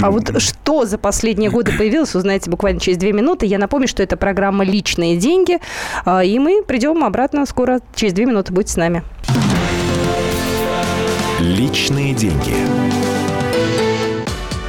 а 0.02 0.11
вот 0.11 0.42
что 0.42 0.85
за 0.85 0.99
последние 0.99 1.49
годы 1.49 1.73
появилось, 1.78 2.14
узнаете 2.16 2.50
буквально 2.50 2.80
через 2.80 2.99
две 2.99 3.12
минуты. 3.12 3.47
Я 3.47 3.59
напомню, 3.59 3.87
что 3.87 4.02
это 4.02 4.16
программа 4.16 4.64
«Личные 4.64 5.16
деньги». 5.16 5.59
А, 6.04 6.25
и 6.25 6.38
мы 6.40 6.62
придем 6.66 7.04
обратно 7.04 7.47
скоро. 7.47 7.80
Через 7.95 8.12
две 8.12 8.26
минуты 8.26 8.52
будьте 8.52 8.73
с 8.73 8.76
нами. 8.76 9.04
«Личные 11.38 12.14
деньги». 12.14 13.16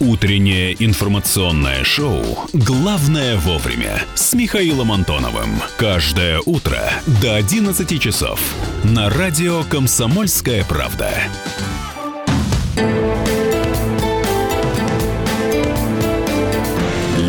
Утреннее 0.00 0.76
информационное 0.78 1.82
шоу 1.82 2.22
«Главное 2.52 3.36
вовремя» 3.36 4.04
с 4.14 4.32
Михаилом 4.32 4.92
Антоновым. 4.92 5.60
Каждое 5.76 6.40
утро 6.46 6.78
до 7.20 7.34
11 7.34 8.00
часов 8.00 8.40
на 8.84 9.10
радио 9.10 9.64
«Комсомольская 9.64 10.64
правда». 10.64 11.10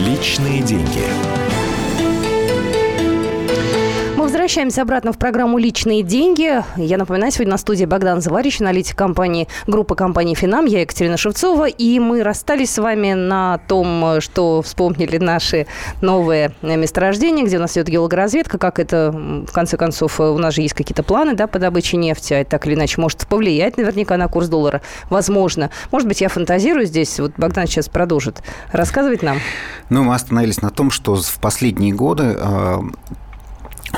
Личные 0.06 0.62
деньги. 0.62 1.39
Возвращаемся 4.30 4.84
обратно 4.84 5.12
в 5.12 5.18
программу 5.18 5.58
«Личные 5.58 6.04
деньги». 6.04 6.64
Я 6.78 7.00
напоминаю, 7.00 7.32
сегодня 7.32 7.54
на 7.54 7.58
студии 7.58 7.86
Богдан 7.86 8.22
Заварич, 8.22 8.62
аналитик 8.62 8.96
компании, 8.96 9.48
группы 9.66 9.96
компании 9.96 10.36
«Финам». 10.36 10.68
Я 10.68 10.82
Екатерина 10.82 11.18
Шевцова. 11.18 11.68
И 11.68 11.98
мы 11.98 12.22
расстались 12.22 12.72
с 12.72 12.78
вами 12.78 13.14
на 13.14 13.58
том, 13.68 14.22
что 14.22 14.62
вспомнили 14.62 15.18
наши 15.18 15.66
новые 16.02 16.52
месторождения, 16.62 17.44
где 17.44 17.58
у 17.58 17.60
нас 17.60 17.72
идет 17.72 17.88
геологоразведка, 17.88 18.60
как 18.60 18.78
это, 18.78 19.12
в 19.12 19.52
конце 19.52 19.78
концов, 19.78 20.20
у 20.20 20.38
нас 20.38 20.54
же 20.54 20.62
есть 20.62 20.76
какие-то 20.76 21.02
планы 21.02 21.34
да, 21.34 21.48
по 21.48 21.58
добыче 21.58 21.98
нефти, 21.98 22.34
а 22.34 22.42
это 22.42 22.52
так 22.52 22.68
или 22.68 22.76
иначе 22.76 23.02
может 23.02 23.26
повлиять 23.28 23.78
наверняка 23.78 24.16
на 24.16 24.28
курс 24.28 24.48
доллара. 24.48 24.82
Возможно. 25.10 25.72
Может 25.90 26.08
быть, 26.08 26.22
я 26.22 26.30
фантазирую 26.30 26.86
здесь. 26.86 27.20
Вот 27.20 27.32
Богдан 27.38 27.66
сейчас 27.66 27.90
продолжит 27.90 28.44
рассказывать 28.72 29.24
нам. 29.24 29.40
Ну, 29.90 30.04
мы 30.04 30.14
остановились 30.14 30.62
на 30.62 30.70
том, 30.70 30.92
что 30.92 31.16
в 31.16 31.40
последние 31.40 31.96
годы 31.96 32.36
а, 32.38 32.82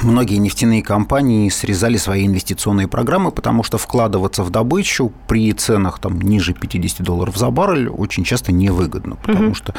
Многие 0.01 0.37
нефтяные 0.37 0.81
компании 0.81 1.49
срезали 1.49 1.97
свои 1.97 2.25
инвестиционные 2.25 2.87
программы, 2.87 3.31
потому 3.31 3.63
что 3.63 3.77
вкладываться 3.77 4.43
в 4.43 4.49
добычу 4.49 5.11
при 5.27 5.51
ценах 5.53 5.99
там, 5.99 6.21
ниже 6.21 6.53
50 6.53 7.01
долларов 7.01 7.37
за 7.37 7.49
баррель 7.49 7.89
очень 7.89 8.23
часто 8.23 8.51
невыгодно, 8.51 9.15
потому 9.17 9.47
угу. 9.47 9.55
что 9.55 9.73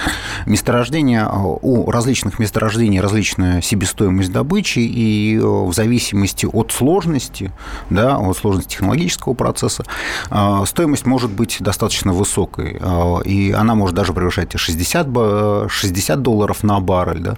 месторождение, 0.46 1.28
у 1.32 1.90
различных 1.90 2.38
месторождений 2.38 3.00
различная 3.00 3.60
себестоимость 3.62 4.32
добычи, 4.32 4.80
и 4.80 5.36
э, 5.36 5.40
в 5.40 5.72
зависимости 5.72 6.46
от 6.46 6.72
сложности, 6.72 7.52
да, 7.90 8.16
от 8.18 8.36
сложности 8.36 8.72
технологического 8.72 9.34
процесса, 9.34 9.84
э, 10.30 10.64
стоимость 10.66 11.06
может 11.06 11.30
быть 11.30 11.56
достаточно 11.60 12.12
высокой, 12.12 12.78
э, 12.80 13.22
и 13.24 13.52
она 13.52 13.74
может 13.74 13.94
даже 13.94 14.12
превышать 14.12 14.52
60, 14.54 15.70
60 15.70 16.22
долларов 16.22 16.62
на 16.62 16.80
баррель, 16.80 17.20
да, 17.20 17.36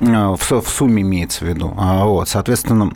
в 0.00 0.68
сумме 0.68 1.02
имеется 1.02 1.44
в 1.44 1.48
виду. 1.48 1.74
А 1.98 2.04
вот, 2.04 2.28
соответственно, 2.28 2.92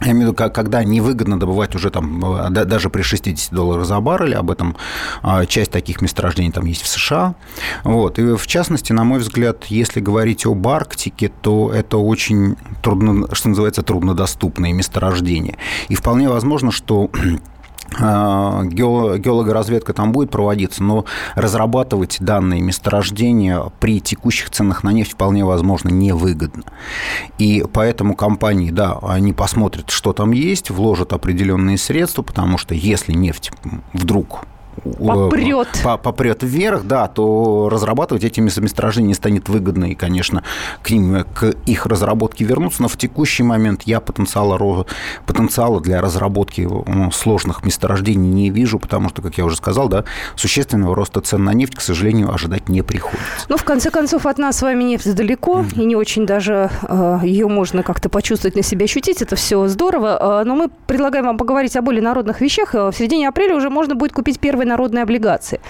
я 0.00 0.12
имею 0.12 0.28
в 0.28 0.32
виду, 0.32 0.50
когда 0.52 0.84
невыгодно 0.84 1.40
добывать 1.40 1.74
уже 1.74 1.90
там, 1.90 2.24
э, 2.24 2.50
даже 2.50 2.88
при 2.88 3.02
60 3.02 3.52
долларах 3.52 3.84
за 3.84 3.98
баррель, 3.98 4.36
об 4.36 4.52
этом 4.52 4.76
а, 5.22 5.44
часть 5.44 5.72
таких 5.72 6.00
месторождений 6.00 6.52
там 6.52 6.64
есть 6.66 6.82
в 6.82 6.86
США. 6.86 7.34
Вот. 7.82 8.20
И 8.20 8.36
в 8.36 8.46
частности, 8.46 8.92
на 8.92 9.02
мой 9.02 9.18
взгляд, 9.18 9.64
если 9.64 9.98
говорить 9.98 10.46
об 10.46 10.68
Арктике, 10.68 11.32
то 11.42 11.72
это 11.72 11.96
очень 11.96 12.54
трудно, 12.80 13.26
что 13.34 13.48
называется, 13.48 13.82
труднодоступные 13.82 14.72
месторождения. 14.72 15.56
И 15.88 15.96
вполне 15.96 16.28
возможно, 16.28 16.70
что 16.70 17.10
геологоразведка 17.90 19.92
там 19.92 20.12
будет 20.12 20.30
проводиться, 20.30 20.82
но 20.82 21.04
разрабатывать 21.34 22.18
данные 22.20 22.60
месторождения 22.60 23.62
при 23.80 24.00
текущих 24.00 24.50
ценах 24.50 24.84
на 24.84 24.90
нефть 24.90 25.12
вполне 25.12 25.44
возможно 25.44 25.88
невыгодно. 25.88 26.64
И 27.38 27.64
поэтому 27.72 28.14
компании, 28.14 28.70
да, 28.70 28.98
они 29.02 29.32
посмотрят, 29.32 29.90
что 29.90 30.12
там 30.12 30.32
есть, 30.32 30.70
вложат 30.70 31.12
определенные 31.12 31.78
средства, 31.78 32.22
потому 32.22 32.58
что 32.58 32.74
если 32.74 33.12
нефть 33.12 33.52
вдруг 33.92 34.44
попрет. 34.82 35.68
попрет 35.82 36.42
вверх, 36.42 36.84
да, 36.84 37.08
то 37.08 37.68
разрабатывать 37.70 38.24
эти 38.24 38.40
месторождения 38.40 39.14
станет 39.14 39.48
выгодно, 39.48 39.86
и, 39.86 39.94
конечно, 39.94 40.42
к, 40.82 40.90
ним, 40.90 41.24
к 41.34 41.54
их 41.66 41.86
разработке 41.86 42.44
вернуться, 42.44 42.82
но 42.82 42.88
в 42.88 42.96
текущий 42.96 43.42
момент 43.42 43.82
я 43.84 44.00
потенциала, 44.00 44.86
потенциала 45.26 45.80
для 45.80 46.00
разработки 46.00 46.68
сложных 47.12 47.64
месторождений 47.64 48.28
не 48.28 48.50
вижу, 48.50 48.78
потому 48.78 49.08
что, 49.08 49.22
как 49.22 49.38
я 49.38 49.44
уже 49.44 49.56
сказал, 49.56 49.88
да, 49.88 50.04
существенного 50.36 50.94
роста 50.94 51.20
цен 51.20 51.44
на 51.44 51.52
нефть, 51.52 51.76
к 51.76 51.80
сожалению, 51.80 52.32
ожидать 52.32 52.68
не 52.68 52.82
приходится. 52.82 53.46
Ну, 53.48 53.56
в 53.56 53.64
конце 53.64 53.90
концов, 53.90 54.26
от 54.26 54.38
нас 54.38 54.58
с 54.58 54.62
вами 54.62 54.84
нефть 54.84 55.14
далеко, 55.14 55.60
mm-hmm. 55.60 55.82
и 55.82 55.84
не 55.84 55.96
очень 55.96 56.26
даже 56.26 56.70
э, 56.82 57.18
ее 57.22 57.48
можно 57.48 57.82
как-то 57.82 58.08
почувствовать 58.08 58.56
на 58.56 58.62
себе, 58.62 58.84
ощутить, 58.84 59.22
это 59.22 59.36
все 59.36 59.66
здорово, 59.68 60.40
э, 60.40 60.44
но 60.44 60.56
мы 60.56 60.70
предлагаем 60.86 61.26
вам 61.26 61.38
поговорить 61.38 61.76
о 61.76 61.82
более 61.82 62.02
народных 62.02 62.40
вещах. 62.40 62.74
Э, 62.74 62.90
в 62.90 62.92
середине 62.92 63.28
апреля 63.28 63.56
уже 63.56 63.70
можно 63.70 63.94
будет 63.94 64.12
купить 64.12 64.40
первый 64.40 64.66
народные 64.68 65.02
облигации. 65.02 65.60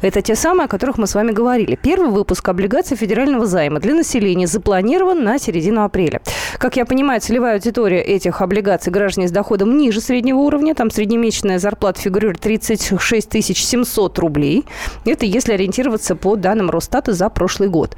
Это 0.00 0.22
те 0.22 0.34
самые, 0.34 0.64
о 0.64 0.68
которых 0.68 0.98
мы 0.98 1.06
с 1.06 1.14
вами 1.14 1.32
говорили. 1.32 1.78
Первый 1.80 2.10
выпуск 2.10 2.48
облигаций 2.48 2.96
федерального 2.96 3.46
займа 3.46 3.80
для 3.80 3.94
населения 3.94 4.46
запланирован 4.46 5.22
на 5.22 5.38
середину 5.38 5.84
апреля. 5.84 6.20
Как 6.58 6.76
я 6.76 6.84
понимаю, 6.84 7.20
целевая 7.20 7.54
аудитория 7.54 8.00
этих 8.00 8.40
облигаций 8.42 8.92
граждане 8.92 9.28
с 9.28 9.30
доходом 9.30 9.76
ниже 9.76 10.00
среднего 10.00 10.38
уровня. 10.38 10.74
Там 10.74 10.90
среднемесячная 10.90 11.58
зарплата 11.58 12.00
фигурирует 12.00 12.40
36 12.40 13.44
700 13.56 14.18
рублей. 14.18 14.64
Это 15.04 15.26
если 15.26 15.52
ориентироваться 15.52 16.16
по 16.16 16.36
данным 16.36 16.70
Росстата 16.70 17.12
за 17.12 17.28
прошлый 17.28 17.68
год. 17.68 17.96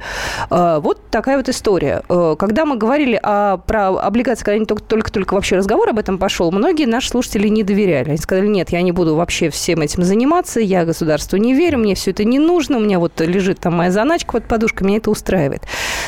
А, 0.49 0.79
вот 0.79 1.09
такая 1.09 1.37
вот 1.37 1.49
история. 1.49 2.03
А, 2.09 2.35
когда 2.35 2.65
мы 2.65 2.77
говорили 2.77 3.19
о, 3.21 3.57
про 3.57 3.89
облигации, 3.89 4.43
когда 4.43 4.75
только-только 4.75 5.33
вообще 5.33 5.57
разговор 5.57 5.89
об 5.89 5.99
этом 5.99 6.17
пошел, 6.17 6.51
многие 6.51 6.85
наши 6.85 7.09
слушатели 7.09 7.47
не 7.47 7.63
доверяли. 7.63 8.09
Они 8.09 8.17
сказали, 8.17 8.47
нет, 8.47 8.69
я 8.71 8.81
не 8.81 8.91
буду 8.91 9.15
вообще 9.15 9.49
всем 9.49 9.81
этим 9.81 10.03
заниматься, 10.03 10.48
информации, 10.49 10.63
я 10.63 10.85
государству 10.85 11.37
не 11.37 11.53
верю, 11.53 11.77
мне 11.77 11.95
все 11.95 12.11
это 12.11 12.23
не 12.23 12.39
нужно, 12.39 12.77
у 12.77 12.79
меня 12.79 12.99
вот 12.99 13.19
лежит 13.21 13.59
там 13.59 13.75
моя 13.75 13.91
заначка 13.91 14.33
под 14.33 14.47
подушкой, 14.47 14.87
меня 14.87 14.97
это 14.97 15.11
устраивает. 15.11 15.63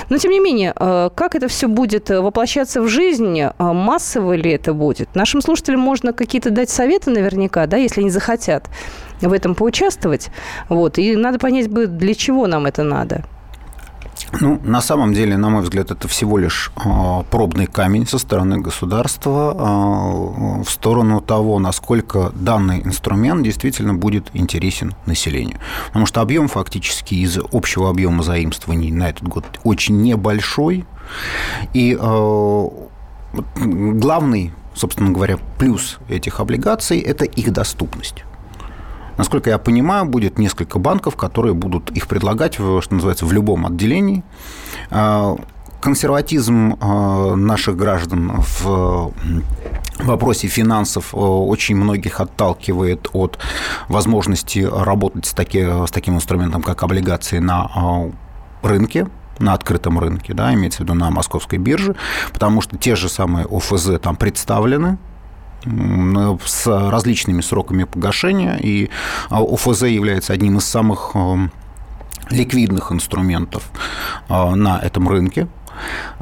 Но, 0.10 0.18
тем 0.18 0.32
не 0.32 0.40
менее, 0.40 0.74
э, 0.76 1.10
как 1.16 1.36
это 1.36 1.48
все 1.48 1.68
будет 1.68 2.10
воплощаться 2.10 2.82
в 2.82 2.88
жизнь, 2.88 3.40
э, 3.40 3.52
массово 3.60 4.34
ли 4.34 4.52
это 4.52 4.74
будет? 4.74 5.16
Нашим 5.16 5.42
слушателям 5.42 5.80
можно 5.80 6.14
какие-то 6.14 6.50
дать 6.50 6.70
советы 6.70 7.12
наверняка, 7.12 7.68
да, 7.68 7.78
если 7.78 8.02
они 8.02 8.10
захотят 8.10 8.70
в 9.22 9.34
этом 9.34 9.56
поучаствовать. 9.56 10.30
Вот. 10.70 10.98
И 10.98 11.16
надо 11.16 11.38
понять, 11.38 11.70
для 11.72 12.14
чего 12.16 12.48
нам 12.48 12.66
это 12.66 12.84
надо. 12.84 13.24
Ну, 14.40 14.60
на 14.64 14.82
самом 14.82 15.14
деле, 15.14 15.38
на 15.38 15.50
мой 15.50 15.62
взгляд, 15.62 15.92
это 15.92 16.08
всего 16.08 16.38
лишь 16.38 16.72
а, 16.76 17.24
пробный 17.24 17.68
камень 17.68 18.08
со 18.08 18.18
стороны 18.18 18.60
государства 18.60 19.56
а, 19.58 20.64
в 20.64 20.70
сторону 20.70 21.22
того, 21.22 21.60
насколько 21.60 22.32
данный 22.36 22.82
инструмент 22.82 23.44
действительно 23.44 23.94
будет 23.94 24.30
интересен 24.34 24.96
населению. 25.06 25.60
Потому 25.88 26.06
что 26.06 26.22
объем 26.22 26.48
фактически 26.48 27.16
из 27.16 27.40
общего 27.52 27.90
объема 27.90 28.24
заимствований 28.24 28.92
на 28.92 29.10
этот 29.10 29.28
год 29.28 29.46
очень 29.64 30.02
небольшой. 30.02 30.86
И 31.74 31.98
а, 32.00 32.70
главный, 33.56 34.54
собственно 34.74 35.12
говоря, 35.12 35.38
плюс 35.58 36.00
этих 36.10 36.40
облигаций– 36.40 37.00
это 37.00 37.26
их 37.26 37.52
доступность. 37.52 38.24
Насколько 39.22 39.52
я 39.52 39.60
понимаю, 39.60 40.06
будет 40.06 40.40
несколько 40.40 40.80
банков, 40.80 41.16
которые 41.16 41.54
будут 41.54 41.92
их 41.92 42.08
предлагать, 42.08 42.56
что 42.56 42.82
называется, 42.90 43.28
в 43.28 43.32
любом 43.32 43.68
отделении. 43.68 44.24
А, 44.90 45.36
консерватизм 45.80 46.76
а, 46.82 47.36
наших 47.36 47.78
граждан 47.78 48.32
в 48.40 49.14
вопросе 50.00 50.48
финансов 50.48 51.14
очень 51.14 51.76
многих 51.76 52.20
отталкивает 52.20 53.10
от 53.14 53.38
возможности 53.90 54.68
работать 54.68 55.28
с, 55.28 55.34
таки, 55.34 55.62
с 55.62 55.92
таким 55.92 56.16
инструментом, 56.16 56.64
как 56.64 56.82
облигации 56.82 57.38
на 57.38 57.70
а, 57.76 58.12
рынке, 58.64 59.08
на 59.38 59.54
открытом 59.54 60.00
рынке, 60.00 60.34
да, 60.34 60.52
имеется 60.56 60.80
в 60.80 60.82
виду 60.82 60.96
на 60.96 61.12
московской 61.12 61.60
бирже, 61.60 61.96
потому 62.34 62.62
что 62.62 62.76
те 62.76 62.96
же 62.96 63.08
самые 63.08 63.46
ОФЗ 63.46 64.00
там 64.02 64.16
представлены, 64.16 64.98
с 65.64 66.68
различными 66.68 67.42
сроками 67.42 67.84
погашения, 67.84 68.58
и 68.58 68.90
ОФЗ 69.30 69.84
является 69.84 70.34
одним 70.34 70.58
из 70.58 70.66
самых 70.66 71.12
э, 71.14 71.50
ликвидных 72.30 72.92
инструментов 72.92 73.70
э, 74.30 74.56
на 74.56 74.80
этом 74.80 75.08
рынке. 75.08 75.48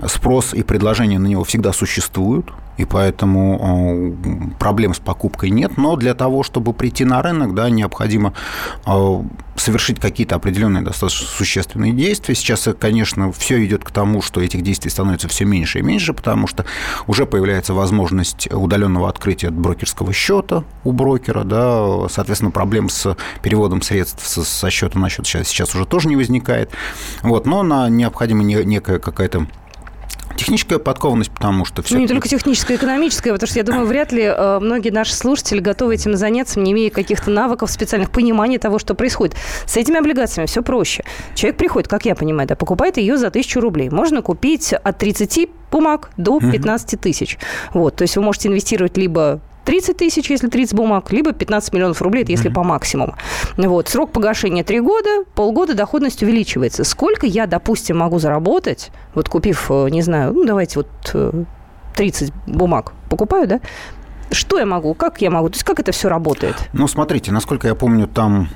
Спрос 0.06 0.54
и 0.54 0.64
предложение 0.64 1.20
на 1.20 1.28
него 1.28 1.44
всегда 1.44 1.74
существуют, 1.74 2.52
и 2.80 2.86
поэтому 2.86 4.16
э, 4.24 4.58
проблем 4.58 4.94
с 4.94 5.00
покупкой 5.00 5.50
нет. 5.50 5.76
Но 5.76 5.98
для 5.98 6.14
того, 6.14 6.44
чтобы 6.44 6.72
прийти 6.72 7.04
на 7.04 7.22
рынок, 7.22 7.54
да, 7.54 7.70
необходимо 7.70 8.34
совершить 9.58 10.00
какие-то 10.00 10.36
определенные 10.36 10.82
достаточно 10.82 11.28
существенные 11.28 11.92
действия. 11.92 12.36
Сейчас, 12.36 12.70
конечно, 12.80 13.34
все 13.34 13.66
идет 13.66 13.84
к 13.84 13.92
тому, 13.92 14.22
что 14.22 14.40
этих 14.40 14.62
действий 14.62 14.90
становится 14.90 15.28
все 15.28 15.44
меньше 15.44 15.80
и 15.80 15.82
меньше, 15.82 16.14
потому 16.14 16.48
что 16.48 16.64
уже 17.06 17.26
появляется 17.26 17.74
возможность 17.74 18.48
удаленного 18.50 19.10
открытия 19.10 19.50
брокерского 19.50 20.14
счета 20.14 20.64
у 20.86 20.94
брокера, 20.94 21.44
да, 21.44 22.08
соответственно, 22.08 22.52
проблем 22.52 22.88
с 22.88 23.18
переводом 23.42 23.82
средств 23.82 24.26
со 24.26 24.70
счета 24.70 24.98
на 24.98 25.10
счет 25.10 25.28
сейчас, 25.28 25.50
сейчас 25.50 25.76
уже 25.76 25.86
тоже 25.86 26.08
не 26.08 26.16
возникает. 26.16 26.72
Вот, 27.24 27.46
но 27.46 27.62
на 27.62 27.90
необходима 27.90 28.44
некая 28.44 29.00
какая-то 29.00 29.48
Техническая 30.40 30.80
подкованность, 30.80 31.32
потому 31.32 31.66
что 31.66 31.82
все... 31.82 31.96
Ну, 31.96 32.02
не 32.02 32.08
только 32.08 32.28
техническая, 32.28 32.78
экономическая, 32.78 33.34
потому 33.34 33.48
что, 33.48 33.60
я 33.60 33.64
думаю, 33.64 33.86
вряд 33.86 34.12
ли 34.12 34.24
э, 34.24 34.60
многие 34.60 34.90
наши 34.90 35.14
слушатели 35.14 35.60
готовы 35.60 35.96
этим 35.96 36.16
заняться, 36.16 36.60
не 36.60 36.72
имея 36.72 36.90
каких-то 36.90 37.30
навыков, 37.30 37.70
специальных 37.70 38.10
понимания 38.10 38.58
того, 38.58 38.80
что 38.80 38.96
происходит. 38.96 39.36
С 39.66 39.76
этими 39.76 40.00
облигациями 40.00 40.48
все 40.48 40.64
проще. 40.64 41.04
Человек 41.36 41.58
приходит, 41.58 41.90
как 41.90 42.06
я 42.06 42.16
понимаю, 42.16 42.48
да, 42.48 42.56
покупает 42.56 42.98
ее 42.98 43.18
за 43.18 43.32
тысячу 43.32 43.60
рублей. 43.60 43.90
Можно 43.90 44.22
купить 44.22 44.74
от 44.74 44.98
30 44.98 45.50
бумаг 45.72 46.12
до 46.18 46.40
15 46.40 47.00
тысяч. 47.00 47.38
Вот, 47.74 47.98
то 47.98 48.04
есть 48.04 48.16
вы 48.16 48.24
можете 48.24 48.48
инвестировать 48.48 48.98
либо 48.98 49.42
30 49.70 49.98
тысяч, 49.98 50.32
если 50.32 50.48
30 50.48 50.74
бумаг, 50.74 51.12
либо 51.12 51.32
15 51.32 51.74
миллионов 51.74 52.02
рублей, 52.02 52.24
это 52.24 52.32
если 52.32 52.50
mm-hmm. 52.50 52.54
по 52.56 52.64
максимуму. 52.64 53.16
Вот. 53.56 53.88
Срок 53.88 54.12
погашения 54.12 54.64
3 54.64 54.80
года, 54.80 55.26
полгода 55.36 55.76
доходность 55.76 56.24
увеличивается. 56.24 56.84
Сколько 56.84 57.28
я, 57.28 57.46
допустим, 57.46 57.98
могу 57.98 58.18
заработать, 58.18 58.90
вот 59.14 59.30
купив, 59.30 59.70
э, 59.70 59.90
не 59.92 60.02
знаю, 60.02 60.34
ну, 60.34 60.44
давайте 60.44 60.80
вот 60.80 61.46
30 61.96 62.30
э, 62.30 62.34
бумаг 62.48 62.94
покупаю, 63.12 63.48
да, 63.48 63.60
что 64.32 64.58
я 64.58 64.66
могу, 64.66 64.96
как 64.96 65.22
я 65.22 65.30
могу, 65.30 65.50
то 65.50 65.54
есть 65.54 65.66
как 65.66 65.80
это 65.80 65.92
все 65.92 66.10
работает? 66.10 66.56
Ну, 66.74 66.88
смотрите, 66.88 67.32
насколько 67.32 67.68
я 67.68 67.76
помню, 67.76 68.08
там 68.08 68.50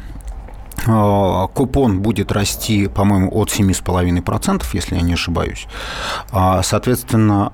купон 0.85 2.01
будет 2.01 2.31
расти, 2.31 2.87
по-моему, 2.87 3.29
от 3.33 3.49
7,5%, 3.49 4.63
если 4.73 4.95
я 4.95 5.01
не 5.01 5.13
ошибаюсь. 5.13 5.67
А, 6.31 6.61
соответственно, 6.63 7.51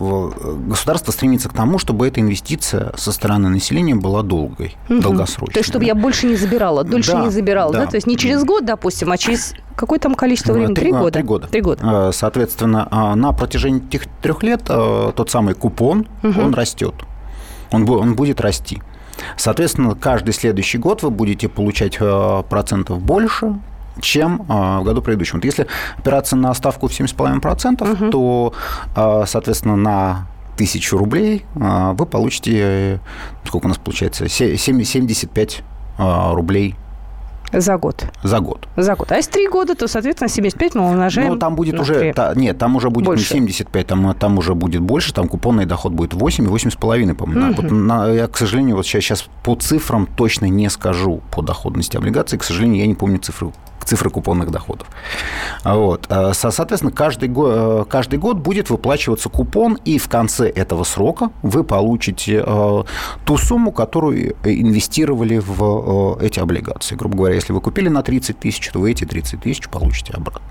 государство 0.00 1.12
стремится 1.12 1.48
к 1.48 1.52
тому, 1.52 1.78
чтобы 1.78 2.08
эта 2.08 2.20
инвестиция 2.20 2.92
со 2.96 3.12
стороны 3.12 3.48
населения 3.48 3.94
была 3.94 4.22
долгой, 4.22 4.76
угу. 4.88 5.00
долгосрочной. 5.00 5.52
То 5.54 5.60
есть, 5.60 5.68
чтобы 5.68 5.84
я 5.84 5.94
больше 5.94 6.26
не 6.26 6.36
забирала, 6.36 6.84
дольше 6.84 7.12
да, 7.12 7.24
не 7.24 7.30
забирала, 7.30 7.72
да. 7.72 7.84
да? 7.84 7.86
То 7.86 7.96
есть, 7.96 8.06
не 8.06 8.16
через 8.16 8.44
год, 8.44 8.64
допустим, 8.64 9.12
а 9.12 9.18
через 9.18 9.54
какое 9.76 9.98
там 9.98 10.14
количество 10.14 10.52
времени? 10.52 10.74
Три, 10.74 10.92
года? 10.92 11.10
Три 11.10 11.22
года. 11.22 11.46
Три 11.48 11.60
года. 11.60 11.80
А, 11.82 12.10
соответственно, 12.12 12.88
на 13.14 13.32
протяжении 13.32 13.86
этих 13.86 14.06
трех 14.22 14.42
лет 14.42 14.64
тот 14.64 15.30
самый 15.30 15.54
купон, 15.54 16.06
угу. 16.22 16.40
он 16.40 16.54
растет. 16.54 16.94
Он, 17.70 17.88
он 17.88 18.14
будет 18.14 18.40
расти. 18.40 18.80
Соответственно, 19.36 19.94
каждый 19.94 20.32
следующий 20.32 20.78
год 20.78 21.02
вы 21.02 21.10
будете 21.10 21.48
получать 21.48 21.96
э, 22.00 22.42
процентов 22.48 23.00
больше, 23.00 23.54
чем 24.00 24.42
э, 24.42 24.80
в 24.80 24.84
году 24.84 25.02
предыдущем. 25.02 25.38
Вот 25.38 25.44
если 25.44 25.66
опираться 25.96 26.36
на 26.36 26.52
ставку 26.54 26.88
в 26.88 26.90
7,5%, 26.90 27.92
угу. 27.92 28.10
то, 28.10 28.54
э, 28.96 29.24
соответственно, 29.26 29.76
на 29.76 30.26
тысячу 30.56 30.96
рублей 30.96 31.44
вы 31.54 32.06
получите, 32.06 33.00
сколько 33.44 33.66
у 33.66 33.68
нас 33.68 33.76
получается, 33.76 34.28
75 34.28 35.62
рублей 35.98 36.76
за 37.60 37.76
год. 37.76 38.04
За 38.22 38.40
год. 38.40 38.68
За 38.76 38.94
год. 38.94 39.12
А 39.12 39.16
если 39.16 39.30
три 39.30 39.48
года, 39.48 39.74
то, 39.74 39.88
соответственно, 39.88 40.28
75 40.28 40.74
мы 40.74 40.90
умножаем 40.90 41.32
Ну, 41.32 41.38
там 41.38 41.54
будет 41.54 41.78
уже... 41.78 42.12
Та, 42.12 42.34
нет, 42.34 42.58
там 42.58 42.76
уже 42.76 42.90
будет 42.90 43.06
больше. 43.06 43.34
не 43.34 43.40
75, 43.40 43.86
там, 43.86 44.14
там 44.14 44.38
уже 44.38 44.54
будет 44.54 44.82
больше, 44.82 45.12
там 45.12 45.28
купонный 45.28 45.66
доход 45.66 45.92
будет 45.92 46.14
8 46.14 46.44
и 46.44 46.48
8,5, 46.48 47.14
по-моему. 47.14 47.52
Угу. 47.52 47.62
Вот, 47.62 47.70
на, 47.70 48.08
я, 48.08 48.26
к 48.26 48.36
сожалению, 48.36 48.76
вот 48.76 48.86
сейчас, 48.86 49.02
сейчас 49.02 49.24
по 49.42 49.54
цифрам 49.54 50.06
точно 50.06 50.46
не 50.46 50.68
скажу 50.70 51.20
по 51.30 51.42
доходности 51.42 51.96
облигаций. 51.96 52.38
К 52.38 52.44
сожалению, 52.44 52.80
я 52.80 52.86
не 52.86 52.94
помню 52.94 53.18
цифру 53.18 53.52
цифры 53.84 54.10
купонных 54.10 54.50
доходов. 54.50 54.88
Вот. 55.64 56.06
Э, 56.08 56.32
соответственно, 56.34 56.92
каждый 56.92 57.28
год, 57.28 57.52
э, 57.54 57.84
каждый 57.88 58.18
год 58.18 58.38
будет 58.38 58.70
выплачиваться 58.70 59.28
купон, 59.28 59.78
и 59.84 59.98
в 59.98 60.08
конце 60.08 60.48
этого 60.48 60.84
срока 60.84 61.30
вы 61.42 61.64
получите 61.64 62.42
э, 62.44 62.82
ту 63.24 63.36
сумму, 63.36 63.72
которую 63.72 64.36
инвестировали 64.44 65.38
в 65.38 66.18
эти 66.20 66.40
облигации. 66.40 66.96
Грубо 66.96 67.16
говоря, 67.16 67.34
если 67.34 67.52
вы 67.52 67.60
купили 67.60 67.88
на 67.88 68.02
30 68.02 68.38
тысяч, 68.38 68.68
то 68.70 68.80
вы 68.80 68.90
эти 68.90 69.04
30 69.04 69.40
тысяч 69.40 69.68
получите 69.68 70.12
обратно. 70.12 70.42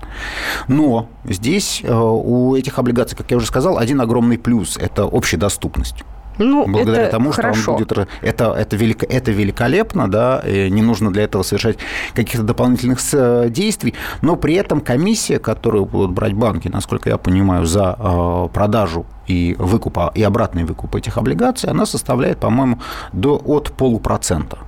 Но 0.68 1.08
здесь 1.24 1.82
у 1.84 2.54
этих 2.54 2.78
облигаций, 2.78 3.16
как 3.16 3.30
я 3.30 3.36
уже 3.36 3.46
сказал, 3.46 3.78
один 3.78 4.00
огромный 4.00 4.38
плюс– 4.38 4.76
это 4.78 5.04
общедоступность. 5.04 6.04
Ну, 6.38 6.66
благодаря 6.66 7.08
тому, 7.08 7.30
хорошо. 7.30 7.60
что 7.60 7.72
он 7.72 7.78
будет... 7.78 8.08
Это, 8.22 8.52
это, 8.52 8.76
велик, 8.76 9.04
это 9.04 9.30
великолепно, 9.30 10.10
да, 10.10 10.40
и 10.40 10.70
не 10.70 10.82
нужно 10.82 11.12
для 11.12 11.24
этого 11.24 11.42
совершать 11.42 11.78
каких-то 12.14 12.44
дополнительных 12.44 12.98
э, 13.12 13.48
действий, 13.50 13.94
но 14.22 14.36
при 14.36 14.54
этом 14.54 14.80
комиссия, 14.80 15.38
которую 15.38 15.86
будут 15.86 16.12
брать 16.12 16.34
банки, 16.34 16.68
насколько 16.68 17.10
я 17.10 17.18
понимаю, 17.18 17.66
за 17.66 17.96
э, 17.98 18.48
продажу 18.52 19.06
и 19.26 19.56
выкупа, 19.58 20.12
и 20.14 20.22
обратный 20.22 20.64
выкуп 20.64 20.96
этих 20.96 21.18
облигаций, 21.18 21.70
она 21.70 21.86
составляет, 21.86 22.38
по-моему, 22.38 22.78
до, 23.12 23.40
от 23.44 23.72
полупроцента 23.72 24.58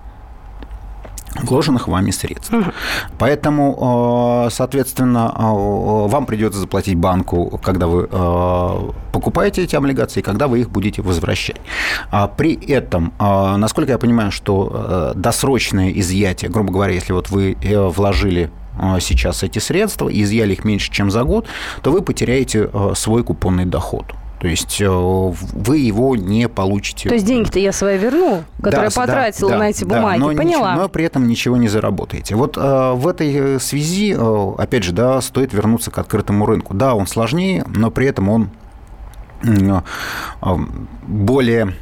вложенных 1.43 1.89
вами 1.89 2.11
средств. 2.11 2.53
Угу. 2.53 2.65
Поэтому, 3.19 4.47
э, 4.47 4.51
соответственно, 4.51 5.33
э, 5.37 5.41
вам 6.09 6.27
придется 6.27 6.61
заплатить 6.61 6.97
банку, 6.97 7.61
когда 7.63 7.87
вы 7.87 8.09
э, 8.11 8.91
покупаете 9.13 9.63
эти 9.63 9.77
облигации, 9.77 10.21
когда 10.21 10.49
вы 10.49 10.61
их 10.61 10.71
будете 10.71 11.03
возвращать. 11.03 11.61
А 12.11 12.29
при 12.29 12.55
этом, 12.55 13.13
насколько 13.19 13.93
я 13.93 13.99
понимаю, 13.99 14.31
что 14.31 15.13
досрочное 15.15 15.91
изъятие, 15.91 16.51
грубо 16.51 16.73
говоря, 16.73 16.93
если 16.93 17.13
вот 17.13 17.31
вы 17.31 17.57
вложили 17.63 18.51
сейчас 19.01 19.43
эти 19.43 19.59
средства 19.59 20.09
и 20.09 20.23
изъяли 20.23 20.53
их 20.53 20.65
меньше, 20.65 20.93
чем 20.93 21.11
за 21.11 21.25
год, 21.25 21.47
то 21.83 21.91
вы 21.91 22.03
потеряете 22.03 22.71
свой 22.95 23.25
купонный 23.25 23.65
доход. 23.65 24.05
То 24.41 24.49
есть 24.49 24.81
э, 24.81 24.87
вы 24.87 25.79
его 25.79 26.15
не 26.15 26.49
получите. 26.49 27.09
То 27.09 27.15
есть 27.15 27.27
деньги-то 27.27 27.59
я 27.59 27.73
свои 27.73 27.97
верну, 27.97 28.45
которые 28.63 28.91
да, 28.91 29.01
потратила 29.01 29.51
да, 29.51 29.59
на 29.59 29.71
эти 29.71 29.85
бумаги. 29.85 30.21
Да, 30.21 30.27
но 30.27 30.37
Поняла. 30.37 30.73
Ничего, 30.73 30.83
но 30.83 30.89
при 30.89 31.05
этом 31.05 31.27
ничего 31.27 31.57
не 31.57 31.69
заработаете. 31.69 32.35
Вот 32.35 32.59
э, 32.59 32.93
в 32.93 33.09
этой 33.09 33.59
связи, 33.61 34.15
э, 34.17 34.53
опять 34.59 34.85
же, 34.85 34.93
да, 34.93 35.21
стоит 35.23 35.55
вернуться 35.55 35.91
к 35.91 35.99
открытому 35.99 36.45
рынку. 36.45 36.75
Да, 36.75 36.95
он 36.95 37.07
сложнее, 37.07 37.65
но 37.67 37.91
при 37.91 38.09
этом 38.09 38.29
он 38.29 38.51
э, 39.43 39.81
более 41.07 41.75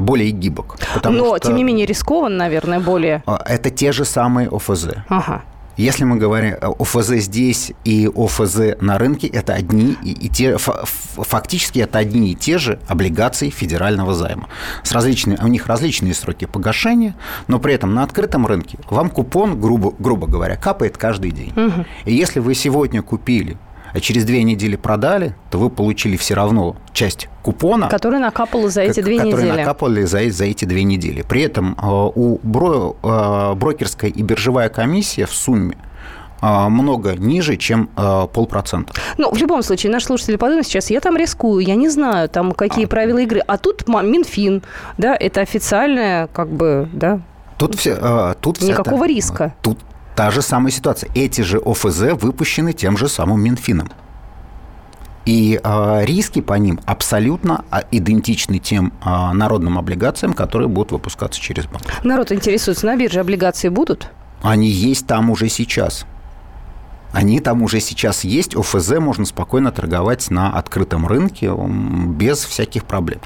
более 0.00 0.30
гибок. 0.30 0.78
Но, 1.04 1.36
что, 1.36 1.38
тем 1.38 1.56
не 1.56 1.62
менее, 1.62 1.84
рискован, 1.84 2.38
наверное, 2.38 2.80
более. 2.80 3.22
Это 3.44 3.68
те 3.68 3.92
же 3.92 4.06
самые 4.06 4.48
ОФЗ. 4.48 4.86
Ага. 5.08 5.42
Если 5.76 6.04
мы 6.04 6.16
говорим 6.16 6.54
ОФЗ 6.60 7.24
здесь 7.24 7.72
и 7.84 8.08
ОФЗ 8.14 8.80
на 8.80 8.98
рынке, 8.98 9.26
это 9.26 9.52
одни 9.52 9.96
и, 10.02 10.12
и 10.12 10.28
те, 10.28 10.56
фактически 10.58 11.80
это 11.80 11.98
одни 11.98 12.32
и 12.32 12.34
те 12.34 12.58
же 12.58 12.78
облигации 12.88 13.50
федерального 13.50 14.14
займа. 14.14 14.48
С 14.82 14.92
различными, 14.92 15.38
у 15.42 15.48
них 15.48 15.66
различные 15.66 16.14
сроки 16.14 16.46
погашения, 16.46 17.14
но 17.46 17.58
при 17.58 17.74
этом 17.74 17.94
на 17.94 18.02
открытом 18.02 18.46
рынке 18.46 18.78
вам 18.88 19.10
купон, 19.10 19.60
грубо, 19.60 19.92
грубо 19.98 20.26
говоря, 20.26 20.56
капает 20.56 20.96
каждый 20.96 21.30
день. 21.30 21.52
Угу. 21.54 21.84
И 22.06 22.14
если 22.14 22.40
вы 22.40 22.54
сегодня 22.54 23.02
купили 23.02 23.58
а 23.92 24.00
через 24.00 24.24
две 24.24 24.42
недели 24.42 24.76
продали, 24.76 25.34
то 25.50 25.58
вы 25.58 25.70
получили 25.70 26.16
все 26.16 26.34
равно 26.34 26.76
часть 26.92 27.28
купона. 27.42 27.88
Который 27.88 28.18
накапала 28.18 28.68
за 28.68 28.82
эти 28.82 29.00
две 29.00 29.16
которые 29.18 29.46
недели. 29.46 29.60
Накапали 29.60 30.02
за, 30.04 30.30
за 30.30 30.44
эти 30.44 30.64
две 30.64 30.82
недели. 30.84 31.22
При 31.22 31.42
этом 31.42 31.76
э, 31.80 31.86
у 31.86 32.38
бро, 32.42 32.96
э, 33.02 33.54
брокерская 33.54 34.10
и 34.10 34.22
биржевая 34.22 34.68
комиссия 34.68 35.26
в 35.26 35.32
сумме 35.32 35.76
э, 36.42 36.68
много 36.68 37.14
ниже, 37.16 37.56
чем 37.56 37.88
полпроцента. 38.32 38.92
Ну, 39.18 39.30
в 39.30 39.36
любом 39.38 39.62
случае, 39.62 39.92
наши 39.92 40.06
слушатели 40.06 40.36
подумают 40.36 40.66
сейчас, 40.66 40.90
я 40.90 41.00
там 41.00 41.16
рискую, 41.16 41.64
я 41.64 41.74
не 41.74 41.88
знаю, 41.88 42.28
там 42.28 42.52
какие 42.52 42.86
а. 42.86 42.88
правила 42.88 43.18
игры. 43.18 43.40
А 43.46 43.56
тут 43.58 43.86
Минфин, 43.88 44.62
да, 44.98 45.16
это 45.18 45.40
официальная, 45.40 46.26
как 46.28 46.48
бы, 46.48 46.88
да, 46.92 47.20
Тут 47.58 47.74
все, 47.74 48.34
тут 48.42 48.60
Никакого 48.60 49.06
вся, 49.06 49.14
риска. 49.14 49.54
Тут 49.62 49.78
Та 50.16 50.30
же 50.30 50.40
самая 50.40 50.72
ситуация. 50.72 51.10
Эти 51.14 51.42
же 51.42 51.58
ОФЗ 51.58 52.14
выпущены 52.20 52.72
тем 52.72 52.96
же 52.96 53.06
самым 53.06 53.40
Минфином. 53.42 53.92
И 55.26 55.60
э, 55.62 56.04
риски 56.04 56.40
по 56.40 56.54
ним 56.54 56.80
абсолютно 56.86 57.64
а, 57.70 57.82
идентичны 57.90 58.58
тем 58.58 58.92
э, 59.04 59.32
народным 59.32 59.76
облигациям, 59.76 60.32
которые 60.32 60.68
будут 60.68 60.92
выпускаться 60.92 61.40
через 61.40 61.66
банк. 61.66 61.84
Народ 62.04 62.32
интересуется, 62.32 62.86
на 62.86 62.96
бирже 62.96 63.20
облигации 63.20 63.68
будут? 63.68 64.10
Они 64.40 64.68
есть 64.68 65.06
там 65.06 65.30
уже 65.30 65.48
сейчас. 65.48 66.06
Они 67.12 67.40
там 67.40 67.62
уже 67.62 67.80
сейчас 67.80 68.24
есть. 68.24 68.54
ОФЗ 68.54 68.98
можно 69.00 69.26
спокойно 69.26 69.72
торговать 69.72 70.30
на 70.30 70.50
открытом 70.56 71.06
рынке 71.06 71.52
без 71.52 72.44
всяких 72.44 72.84
проблем. 72.84 73.20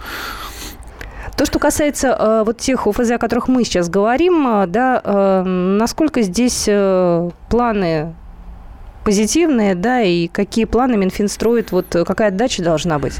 То, 1.41 1.47
что 1.47 1.59
касается 1.59 2.09
э, 2.09 2.43
вот 2.45 2.59
тех 2.59 2.87
ОФЗ, 2.87 3.13
о 3.13 3.19
которых 3.19 3.49
мы 3.49 3.65
сейчас 3.65 3.89
говорим, 3.89 4.47
э, 4.47 4.67
да, 4.67 5.01
э, 5.03 5.43
насколько 5.43 6.21
здесь 6.21 6.69
планы 7.49 8.15
позитивные, 9.07 9.75
да, 9.75 10.03
и 10.03 10.29
какие 10.29 10.67
планы 10.67 10.99
Минфин 10.99 11.29
строит, 11.29 11.73
вот 11.73 11.87
какая 12.07 12.29
отдача 12.29 12.63
должна 12.63 12.99
быть? 12.99 13.15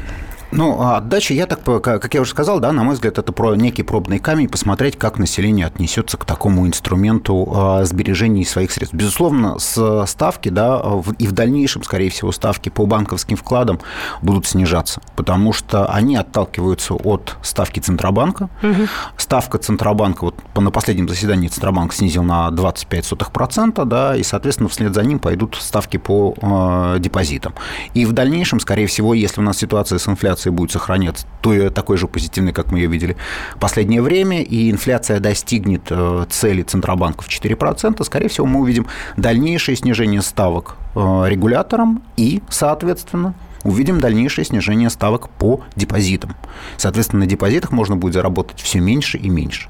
Ну, 0.51 0.81
а 0.81 0.97
отдача, 0.97 1.33
я 1.33 1.45
так, 1.45 1.63
как 1.63 2.13
я 2.13 2.21
уже 2.21 2.31
сказал, 2.31 2.59
да, 2.59 2.71
на 2.71 2.83
мой 2.83 2.95
взгляд, 2.95 3.17
это 3.17 3.31
про 3.31 3.55
некий 3.55 3.83
пробный 3.83 4.19
камень, 4.19 4.49
посмотреть, 4.49 4.97
как 4.97 5.17
население 5.17 5.65
отнесется 5.65 6.17
к 6.17 6.25
такому 6.25 6.67
инструменту 6.67 7.51
а, 7.53 7.85
сбережения 7.85 8.45
своих 8.45 8.71
средств. 8.71 8.93
Безусловно, 8.93 9.59
с 9.59 10.05
ставки, 10.07 10.49
да, 10.49 10.81
и 11.17 11.27
в 11.27 11.31
дальнейшем, 11.31 11.83
скорее 11.83 12.09
всего, 12.09 12.31
ставки 12.31 12.69
по 12.69 12.85
банковским 12.85 13.37
вкладам 13.37 13.79
будут 14.21 14.45
снижаться, 14.45 15.01
потому 15.15 15.53
что 15.53 15.85
они 15.85 16.15
отталкиваются 16.17 16.95
от 16.95 17.37
ставки 17.41 17.79
Центробанка. 17.79 18.49
Угу. 18.61 18.87
Ставка 19.17 19.57
Центробанка, 19.57 20.25
вот 20.25 20.35
на 20.55 20.71
последнем 20.71 21.07
заседании 21.07 21.47
Центробанк 21.47 21.93
снизил 21.93 22.23
на 22.23 22.49
25%, 22.49 23.85
да, 23.85 24.15
и, 24.15 24.23
соответственно, 24.23 24.69
вслед 24.69 24.93
за 24.93 25.03
ним 25.03 25.19
пойдут 25.19 25.55
ставки 25.59 25.97
по 25.97 26.35
э, 26.41 26.99
депозитам. 26.99 27.53
И 27.93 28.05
в 28.05 28.11
дальнейшем, 28.11 28.59
скорее 28.59 28.87
всего, 28.87 29.13
если 29.13 29.39
у 29.39 29.43
нас 29.43 29.57
ситуация 29.57 29.97
с 29.97 30.07
инфляцией 30.07 30.40
инфляция 30.41 30.51
будет 30.51 30.71
сохраняться 30.71 31.25
то, 31.41 31.69
такой 31.69 31.97
же 31.97 32.07
позитивной, 32.07 32.53
как 32.53 32.71
мы 32.71 32.79
ее 32.79 32.87
видели 32.87 33.15
в 33.55 33.59
последнее 33.59 34.01
время, 34.01 34.41
и 34.41 34.71
инфляция 34.71 35.19
достигнет 35.19 35.83
э, 35.89 36.25
цели 36.29 36.63
Центробанка 36.63 37.23
в 37.23 37.27
4%, 37.27 38.03
скорее 38.03 38.27
всего, 38.27 38.47
мы 38.47 38.61
увидим 38.61 38.87
дальнейшее 39.17 39.75
снижение 39.75 40.21
ставок 40.21 40.75
э, 40.95 41.23
регулятором 41.27 42.01
и, 42.17 42.41
соответственно, 42.49 43.33
увидим 43.63 43.99
дальнейшее 43.99 44.45
снижение 44.45 44.89
ставок 44.89 45.29
по 45.29 45.61
депозитам. 45.75 46.35
Соответственно, 46.77 47.21
на 47.21 47.25
депозитах 47.27 47.71
можно 47.71 47.95
будет 47.95 48.13
заработать 48.13 48.59
все 48.59 48.79
меньше 48.79 49.17
и 49.17 49.29
меньше. 49.29 49.67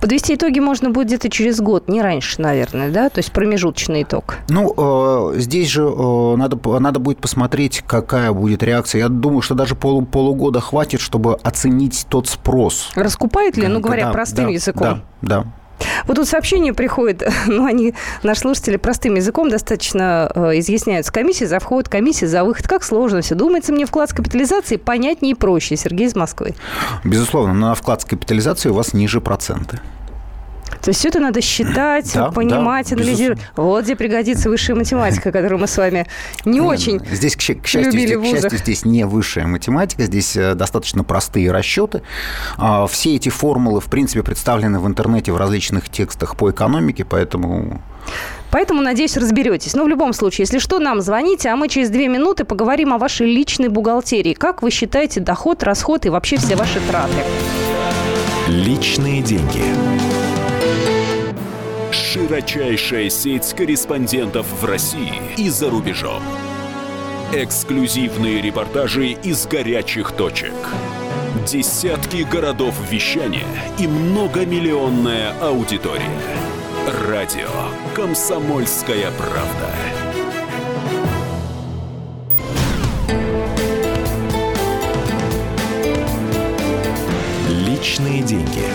Подвести 0.00 0.34
итоги 0.34 0.60
можно 0.60 0.90
будет 0.90 1.08
где-то 1.08 1.30
через 1.30 1.60
год, 1.60 1.88
не 1.88 2.02
раньше, 2.02 2.40
наверное, 2.40 2.90
да? 2.90 3.08
То 3.08 3.18
есть 3.18 3.32
промежуточный 3.32 4.02
итог. 4.02 4.36
Ну, 4.48 5.32
э, 5.34 5.38
здесь 5.38 5.68
же 5.68 5.82
э, 5.82 6.36
надо, 6.36 6.58
надо 6.78 6.98
будет 6.98 7.18
посмотреть, 7.18 7.82
какая 7.86 8.32
будет 8.32 8.62
реакция. 8.62 9.00
Я 9.00 9.08
думаю, 9.08 9.42
что 9.42 9.54
даже 9.54 9.74
полу, 9.74 10.02
полугода 10.02 10.60
хватит, 10.60 11.00
чтобы 11.00 11.34
оценить 11.34 12.06
тот 12.08 12.28
спрос. 12.28 12.90
Раскупает 12.94 13.56
ли, 13.56 13.66
ну, 13.66 13.80
говоря 13.80 14.06
да, 14.06 14.12
простым 14.12 14.46
да, 14.46 14.50
языком? 14.52 15.02
Да, 15.22 15.42
да. 15.42 15.46
Вот 16.06 16.16
тут 16.16 16.28
сообщения 16.28 16.72
приходят, 16.72 17.22
ну, 17.46 17.64
они, 17.64 17.94
наши 18.22 18.40
слушатели, 18.40 18.76
простым 18.76 19.16
языком 19.16 19.48
достаточно 19.48 20.30
э, 20.34 20.58
изъясняются. 20.58 21.12
Комиссия 21.12 21.46
за 21.46 21.58
вход, 21.58 21.88
комиссия 21.88 22.26
за 22.26 22.44
выход. 22.44 22.66
Как 22.66 22.84
сложно 22.84 23.20
все. 23.20 23.34
Думается, 23.34 23.72
мне 23.72 23.86
вклад 23.86 24.10
с 24.10 24.12
капитализацией 24.12 24.78
понятнее 24.78 25.32
и 25.32 25.34
проще. 25.34 25.76
Сергей 25.76 26.06
из 26.06 26.14
Москвы. 26.14 26.54
Безусловно, 27.04 27.54
на 27.54 27.74
вклад 27.74 28.02
с 28.02 28.04
капитализацией 28.04 28.72
у 28.72 28.76
вас 28.76 28.92
ниже 28.92 29.20
проценты. 29.20 29.80
То 30.82 30.90
есть 30.90 31.00
все 31.00 31.08
это 31.08 31.20
надо 31.20 31.40
считать, 31.40 32.12
да, 32.14 32.30
понимать, 32.30 32.90
да, 32.90 32.96
анализировать. 32.96 33.38
Безусловно. 33.38 33.72
Вот 33.72 33.84
где 33.84 33.96
пригодится 33.96 34.48
высшая 34.48 34.74
математика, 34.74 35.32
которую 35.32 35.60
мы 35.60 35.66
с 35.66 35.76
вами 35.76 36.06
не 36.44 36.60
очень 36.60 37.00
здесь, 37.10 37.36
к, 37.36 37.40
счастью, 37.40 37.84
любили 37.84 38.16
здесь, 38.16 38.18
к 38.18 38.40
счастью, 38.40 38.58
здесь 38.58 38.84
не 38.84 39.04
высшая 39.04 39.46
математика, 39.46 40.04
здесь 40.04 40.36
э, 40.36 40.54
достаточно 40.54 41.04
простые 41.04 41.50
расчеты. 41.50 42.02
А, 42.56 42.86
все 42.86 43.16
эти 43.16 43.28
формулы, 43.28 43.80
в 43.80 43.86
принципе, 43.86 44.22
представлены 44.22 44.80
в 44.80 44.86
интернете 44.86 45.32
в 45.32 45.36
различных 45.36 45.88
текстах 45.88 46.36
по 46.36 46.50
экономике, 46.50 47.04
поэтому... 47.04 47.82
Поэтому, 48.50 48.80
надеюсь, 48.80 49.16
разберетесь. 49.16 49.74
Но 49.74 49.84
в 49.84 49.88
любом 49.88 50.12
случае, 50.12 50.44
если 50.44 50.58
что, 50.58 50.78
нам 50.78 51.00
звоните, 51.02 51.50
а 51.50 51.56
мы 51.56 51.68
через 51.68 51.90
две 51.90 52.08
минуты 52.08 52.44
поговорим 52.44 52.94
о 52.94 52.98
вашей 52.98 53.26
личной 53.26 53.68
бухгалтерии. 53.68 54.32
Как 54.32 54.62
вы 54.62 54.70
считаете 54.70 55.20
доход, 55.20 55.62
расход 55.62 56.06
и 56.06 56.08
вообще 56.08 56.38
все 56.38 56.56
ваши 56.56 56.80
траты? 56.88 57.12
Личные 58.48 59.20
деньги. 59.20 59.62
Широчайшая 62.18 63.10
сеть 63.10 63.54
корреспондентов 63.54 64.44
в 64.60 64.64
России 64.64 65.22
и 65.36 65.48
за 65.50 65.70
рубежом. 65.70 66.20
Эксклюзивные 67.32 68.42
репортажи 68.42 69.10
из 69.10 69.46
горячих 69.46 70.10
точек. 70.10 70.52
Десятки 71.46 72.26
городов 72.28 72.74
вещания 72.90 73.46
и 73.78 73.86
многомиллионная 73.86 75.32
аудитория. 75.40 76.02
Радио 77.06 77.46
«Комсомольская 77.94 79.12
правда». 79.12 79.70
Личные 87.48 88.22
деньги. 88.22 88.67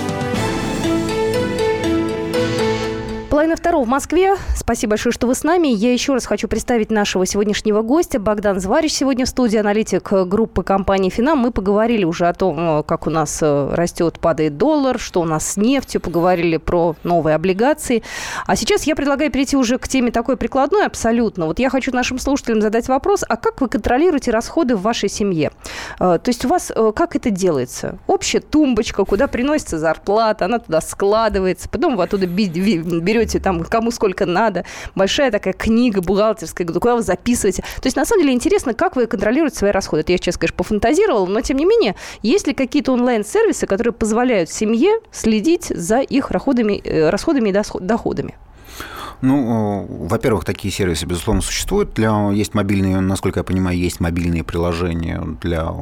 Половина 3.34 3.56
второго 3.56 3.84
в 3.84 3.88
Москве. 3.88 4.36
Спасибо 4.56 4.92
большое, 4.92 5.12
что 5.12 5.26
вы 5.26 5.34
с 5.34 5.44
нами. 5.44 5.68
Я 5.68 5.92
еще 5.92 6.14
раз 6.14 6.28
хочу 6.28 6.48
представить 6.48 6.92
нашего 6.92 7.26
сегодняшнего 7.26 7.82
гостя. 7.82 8.20
Богдан 8.20 8.60
Зварич 8.60 8.94
сегодня 8.94 9.26
в 9.26 9.28
студии, 9.28 9.58
аналитик 9.58 10.14
группы 10.28 10.62
компании 10.62 11.10
«Финам». 11.10 11.40
Мы 11.40 11.50
поговорили 11.50 12.04
уже 12.04 12.28
о 12.28 12.34
том, 12.36 12.84
как 12.84 13.08
у 13.08 13.10
нас 13.10 13.40
э, 13.42 13.74
растет, 13.74 14.20
падает 14.20 14.60
доллар, 14.60 15.00
что 15.00 15.20
у 15.20 15.26
нас 15.26 15.54
с 15.54 15.58
нефтью, 15.58 16.00
поговорили 16.00 16.58
про 16.58 16.96
новые 17.02 17.34
облигации. 17.34 18.04
А 18.46 18.56
сейчас 18.56 18.84
я 18.84 18.96
предлагаю 18.96 19.32
перейти 19.32 19.58
уже 19.58 19.80
к 19.80 19.88
теме 19.88 20.12
такой 20.12 20.38
прикладной 20.38 20.86
абсолютно. 20.86 21.48
Вот 21.48 21.58
я 21.58 21.72
хочу 21.72 21.92
нашим 21.92 22.20
слушателям 22.20 22.62
задать 22.62 22.88
вопрос, 22.88 23.26
а 23.28 23.36
как 23.36 23.62
вы 23.62 23.68
контролируете 23.68 24.30
расходы 24.30 24.76
в 24.76 24.84
вашей 24.84 25.10
семье? 25.10 25.50
Э, 26.00 26.20
то 26.24 26.28
есть 26.28 26.46
у 26.46 26.50
вас 26.50 26.72
э, 26.76 26.92
как 26.96 27.16
это 27.16 27.32
делается? 27.32 27.98
Общая 28.06 28.42
тумбочка, 28.42 29.04
куда 29.06 29.28
приносится 29.28 29.80
зарплата, 29.80 30.46
она 30.46 30.60
туда 30.60 30.82
складывается, 30.82 31.68
потом 31.68 31.96
вы 31.96 32.04
оттуда 32.04 32.28
берете 32.28 33.23
берете 33.24 33.40
там 33.40 33.64
кому 33.64 33.92
сколько 33.92 34.26
надо, 34.26 34.66
большая 34.96 35.32
такая 35.32 35.54
книга 35.54 36.02
бухгалтерская, 36.02 36.68
куда 36.68 36.96
вы 36.96 37.02
записываете. 37.02 37.62
То 37.62 37.86
есть, 37.86 37.96
на 37.96 38.06
самом 38.06 38.24
деле, 38.24 38.34
интересно, 38.34 38.74
как 38.74 38.96
вы 38.96 39.08
контролируете 39.08 39.58
свои 39.58 39.72
расходы. 39.72 40.02
Это 40.02 40.12
я 40.12 40.18
сейчас, 40.18 40.38
конечно, 40.38 40.58
пофантазировала, 40.58 41.26
но, 41.26 41.42
тем 41.42 41.58
не 41.58 41.66
менее, 41.66 41.96
есть 42.22 42.48
ли 42.48 42.54
какие-то 42.54 42.92
онлайн-сервисы, 42.94 43.66
которые 43.66 43.94
позволяют 43.94 44.50
семье 44.50 45.00
следить 45.12 45.66
за 45.66 46.00
их 46.00 46.32
расходами, 46.32 46.82
э, 46.84 47.10
расходами 47.10 47.50
и 47.50 47.54
доходами? 47.80 48.36
Ну, 49.22 49.86
во-первых, 49.88 50.44
такие 50.44 50.74
сервисы, 50.74 51.06
безусловно, 51.06 51.42
существуют. 51.42 51.94
Для, 51.94 52.30
есть 52.32 52.54
мобильные, 52.54 53.00
насколько 53.00 53.40
я 53.40 53.44
понимаю, 53.46 53.78
есть 53.78 54.02
мобильные 54.02 54.44
приложения 54.44 55.24
для 55.42 55.74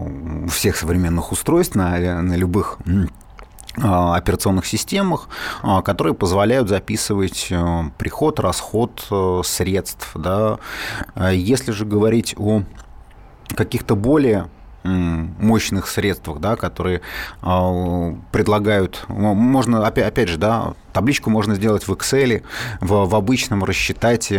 всех 0.48 0.78
современных 0.78 1.32
устройств 1.32 1.74
на, 1.74 2.22
на 2.22 2.36
любых 2.36 2.78
операционных 3.76 4.66
системах, 4.66 5.30
а, 5.64 5.82
которые 5.82 6.14
позволяют 6.14 6.68
записывать 6.68 7.48
э, 7.50 7.84
приход, 7.98 8.40
расход 8.40 9.06
э, 9.10 9.42
средств. 9.46 10.12
Да. 10.16 10.60
Если 11.32 11.72
же 11.72 11.86
говорить 11.86 12.36
о 12.38 12.64
каких-то 13.56 13.96
более 13.96 14.50
мощных 14.84 15.88
средствах, 15.88 16.40
да, 16.40 16.56
которые 16.56 17.02
предлагают, 17.42 19.06
можно, 19.08 19.86
опять, 19.86 20.08
опять 20.08 20.28
же, 20.28 20.40
да, 20.40 20.74
табличку 20.92 21.30
можно 21.30 21.54
сделать 21.54 21.88
в 21.88 21.94
Excel, 21.94 22.44
в, 22.80 23.06
в 23.06 23.16
обычном 23.16 23.64
рассчитать 23.64 24.32
э, 24.32 24.36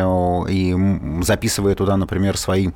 и 0.49 1.23
записывая 1.23 1.77
туда, 1.77 1.97
например, 1.97 2.37
свои 2.37 2.71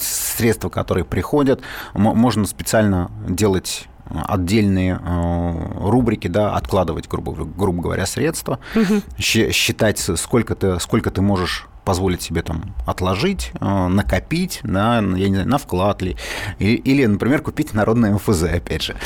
средства, 0.00 0.68
которые 0.68 1.04
приходят, 1.04 1.60
можно 1.94 2.46
специально 2.46 3.10
делать 3.28 3.88
отдельные 4.10 4.98
э, 5.00 5.88
рубрики, 5.88 6.28
да, 6.28 6.54
откладывать, 6.54 7.08
грубо, 7.08 7.32
грубо 7.32 7.82
говоря, 7.82 8.06
средства, 8.06 8.58
угу. 8.74 9.02
считать, 9.18 9.98
сколько 9.98 10.54
ты, 10.54 10.80
сколько 10.80 11.10
ты 11.10 11.20
можешь 11.20 11.66
позволить 11.84 12.22
себе 12.22 12.42
там 12.42 12.74
отложить, 12.86 13.52
э, 13.60 13.86
накопить 13.88 14.60
на, 14.62 14.96
я 14.96 15.28
не 15.28 15.34
знаю, 15.34 15.48
на 15.48 15.58
вклад 15.58 16.02
ли, 16.02 16.16
или, 16.58 17.06
например, 17.06 17.42
купить 17.42 17.74
народное 17.74 18.12
МФЗ, 18.12 18.44
опять 18.44 18.82
же. 18.82 18.96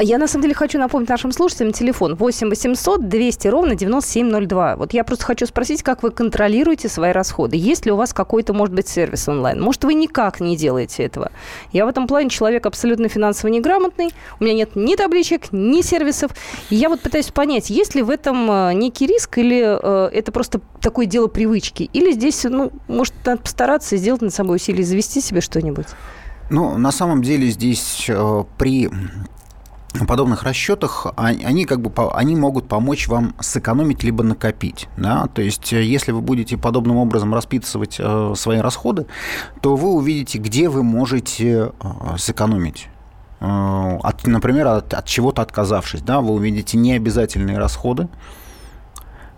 Я, 0.00 0.18
на 0.18 0.28
самом 0.28 0.42
деле, 0.42 0.54
хочу 0.54 0.78
напомнить 0.78 1.08
нашим 1.08 1.32
слушателям 1.32 1.72
телефон 1.72 2.14
8 2.14 2.48
800 2.48 3.08
200 3.08 3.48
ровно 3.48 3.74
9702. 3.74 4.76
Вот 4.76 4.92
я 4.92 5.04
просто 5.04 5.24
хочу 5.24 5.46
спросить, 5.46 5.82
как 5.82 6.02
вы 6.02 6.10
контролируете 6.10 6.88
свои 6.88 7.12
расходы? 7.12 7.56
Есть 7.56 7.86
ли 7.86 7.92
у 7.92 7.96
вас 7.96 8.12
какой-то, 8.12 8.52
может 8.52 8.74
быть, 8.74 8.88
сервис 8.88 9.28
онлайн? 9.28 9.60
Может, 9.60 9.84
вы 9.84 9.94
никак 9.94 10.40
не 10.40 10.56
делаете 10.56 11.04
этого? 11.04 11.30
Я 11.72 11.86
в 11.86 11.88
этом 11.88 12.06
плане 12.06 12.30
человек 12.30 12.66
абсолютно 12.66 13.08
финансово 13.08 13.50
неграмотный. 13.50 14.10
У 14.40 14.44
меня 14.44 14.54
нет 14.54 14.76
ни 14.76 14.96
табличек, 14.96 15.52
ни 15.52 15.82
сервисов. 15.82 16.32
И 16.70 16.76
я 16.76 16.88
вот 16.88 17.00
пытаюсь 17.00 17.30
понять, 17.30 17.70
есть 17.70 17.94
ли 17.94 18.02
в 18.02 18.10
этом 18.10 18.50
э, 18.50 18.74
некий 18.74 19.06
риск 19.06 19.38
или 19.38 19.62
э, 19.62 20.10
это 20.12 20.32
просто 20.32 20.60
такое 20.80 21.06
дело 21.06 21.26
привычки? 21.26 21.90
Или 21.92 22.12
здесь, 22.12 22.44
ну, 22.44 22.72
может, 22.88 23.14
надо 23.24 23.42
постараться 23.42 23.96
сделать 23.96 24.22
над 24.22 24.34
собой 24.34 24.56
усилие, 24.56 24.84
завести 24.84 25.20
себе 25.20 25.40
что-нибудь? 25.40 25.86
Ну, 26.50 26.76
на 26.76 26.92
самом 26.92 27.22
деле 27.22 27.48
здесь 27.48 28.06
э, 28.08 28.44
при 28.58 28.90
подобных 30.06 30.42
расчетах 30.42 31.06
они 31.16 31.64
как 31.66 31.80
бы 31.80 32.10
они 32.12 32.34
могут 32.36 32.68
помочь 32.68 33.08
вам 33.08 33.34
сэкономить 33.40 34.02
либо 34.02 34.24
накопить, 34.24 34.88
да, 34.96 35.28
то 35.28 35.40
есть 35.40 35.72
э, 35.72 35.82
если 35.82 36.12
вы 36.12 36.20
будете 36.20 36.56
подобным 36.56 36.96
образом 36.96 37.32
расписывать 37.32 37.96
э, 37.98 38.34
свои 38.36 38.58
расходы, 38.58 39.06
то 39.60 39.76
вы 39.76 39.90
увидите, 39.90 40.38
где 40.38 40.68
вы 40.68 40.82
можете 40.82 41.72
э, 41.80 42.16
сэкономить. 42.18 42.88
От, 43.40 44.26
например, 44.26 44.68
от, 44.68 44.94
от 44.94 45.04
чего-то 45.04 45.42
отказавшись, 45.42 46.00
да, 46.00 46.22
вы 46.22 46.32
увидите 46.32 46.78
необязательные 46.78 47.58
расходы, 47.58 48.08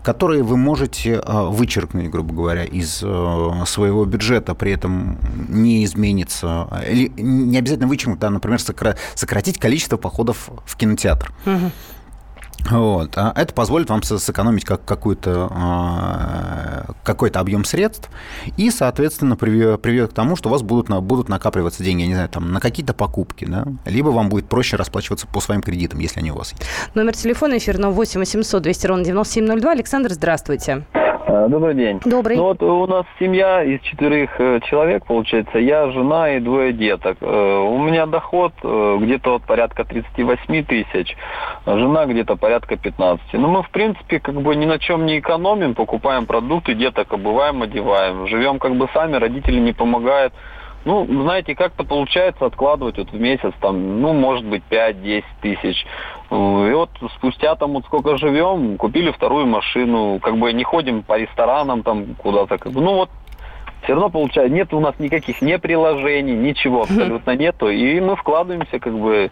которые 0.07 0.41
вы 0.41 0.55
можете 0.55 1.21
вычеркнуть, 1.25 2.09
грубо 2.09 2.33
говоря, 2.33 2.63
из 2.63 2.95
своего 2.95 4.05
бюджета, 4.05 4.55
при 4.55 4.71
этом 4.71 5.17
не 5.49 5.83
изменится, 5.83 6.65
не 7.17 7.57
обязательно 7.57 7.89
вычеркнуть, 7.89 8.23
а, 8.23 8.29
например, 8.29 8.57
сократить 9.15 9.59
количество 9.59 9.97
походов 9.97 10.49
в 10.65 10.77
кинотеатр. 10.77 11.33
Угу. 11.45 11.71
Вот. 12.69 13.17
А 13.17 13.33
это 13.35 13.53
позволит 13.53 13.89
вам 13.89 14.03
сэкономить 14.03 14.65
как 14.65 14.83
какой-то 14.83 15.47
а, 15.51 16.85
какой-то 17.03 17.39
объем 17.39 17.63
средств 17.63 18.09
и, 18.57 18.69
соответственно, 18.71 19.35
приведет, 19.35 20.11
к 20.11 20.13
тому, 20.13 20.35
что 20.35 20.49
у 20.49 20.51
вас 20.51 20.61
будут, 20.63 20.89
будут 21.03 21.29
накапливаться 21.29 21.83
деньги, 21.83 22.01
я 22.01 22.07
не 22.07 22.13
знаю, 22.13 22.29
там, 22.29 22.51
на 22.51 22.59
какие-то 22.59 22.93
покупки, 22.93 23.45
да? 23.45 23.65
либо 23.85 24.09
вам 24.09 24.29
будет 24.29 24.49
проще 24.49 24.75
расплачиваться 24.75 25.27
по 25.27 25.39
своим 25.39 25.61
кредитам, 25.61 25.99
если 25.99 26.19
они 26.19 26.31
у 26.31 26.35
вас 26.35 26.51
есть. 26.51 26.63
Номер 26.93 27.15
телефона 27.15 27.57
эфирного 27.57 27.91
8 27.91 28.19
800 28.19 28.61
200 28.61 28.87
ровно 28.87 29.05
9702. 29.05 29.71
Александр, 29.71 30.13
здравствуйте. 30.13 30.85
А, 31.29 31.49
добрый 31.49 31.75
день. 31.75 31.99
Добрый. 32.05 32.37
Ну 32.37 32.43
вот 32.43 32.63
у 32.63 32.87
нас 32.87 33.05
семья 33.19 33.61
из 33.61 33.81
четырех 33.81 34.39
э, 34.39 34.61
человек, 34.63 35.05
получается, 35.05 35.59
я, 35.59 35.91
жена 35.91 36.31
и 36.31 36.39
двое 36.39 36.71
деток. 36.71 37.17
Э, 37.19 37.67
у 37.67 37.77
меня 37.79 38.05
доход 38.05 38.53
э, 38.63 38.97
где-то 39.01 39.35
от 39.35 39.43
порядка 39.43 39.83
38 39.83 40.63
тысяч, 40.63 41.17
жена 41.65 42.05
где-то 42.05 42.37
порядка 42.37 42.77
15. 42.77 43.33
Ну, 43.33 43.49
мы, 43.49 43.63
в 43.63 43.69
принципе, 43.71 44.21
как 44.21 44.35
бы 44.35 44.55
ни 44.55 44.65
на 44.65 44.79
чем 44.79 45.05
не 45.05 45.19
экономим, 45.19 45.75
покупаем 45.75 46.27
продукты, 46.27 46.75
деток 46.75 47.11
обуваем, 47.11 47.61
одеваем. 47.61 48.25
Живем 48.27 48.57
как 48.57 48.75
бы 48.75 48.87
сами, 48.93 49.17
родители 49.17 49.59
не 49.59 49.73
помогают. 49.73 50.33
Ну, 50.85 51.05
знаете, 51.23 51.55
как-то 51.55 51.83
получается 51.83 52.45
откладывать 52.45 52.97
вот 52.97 53.11
в 53.11 53.19
месяц, 53.19 53.51
там, 53.59 53.99
ну, 53.99 54.13
может 54.13 54.45
быть, 54.45 54.63
5-10 54.69 55.23
тысяч. 55.41 55.85
И 56.29 56.73
вот 56.73 56.89
спустя 57.15 57.55
там 57.55 57.73
вот 57.73 57.85
сколько 57.85 58.17
живем, 58.17 58.77
купили 58.77 59.11
вторую 59.11 59.45
машину, 59.47 60.19
как 60.21 60.37
бы 60.37 60.51
не 60.51 60.63
ходим 60.63 61.03
по 61.03 61.17
ресторанам 61.17 61.83
там 61.83 62.15
куда-то. 62.15 62.57
Как 62.57 62.71
бы, 62.73 62.81
ну, 62.81 62.95
вот 62.95 63.09
все 63.83 63.93
равно 63.93 64.09
получается, 64.09 64.53
нет 64.53 64.73
у 64.73 64.79
нас 64.79 64.95
никаких 64.99 65.41
не 65.41 65.57
приложений, 65.57 66.33
ничего 66.33 66.81
абсолютно 66.81 67.35
нету, 67.35 67.69
и 67.69 67.99
мы 68.01 68.15
вкладываемся 68.15 68.79
как 68.79 68.97
бы, 68.97 69.31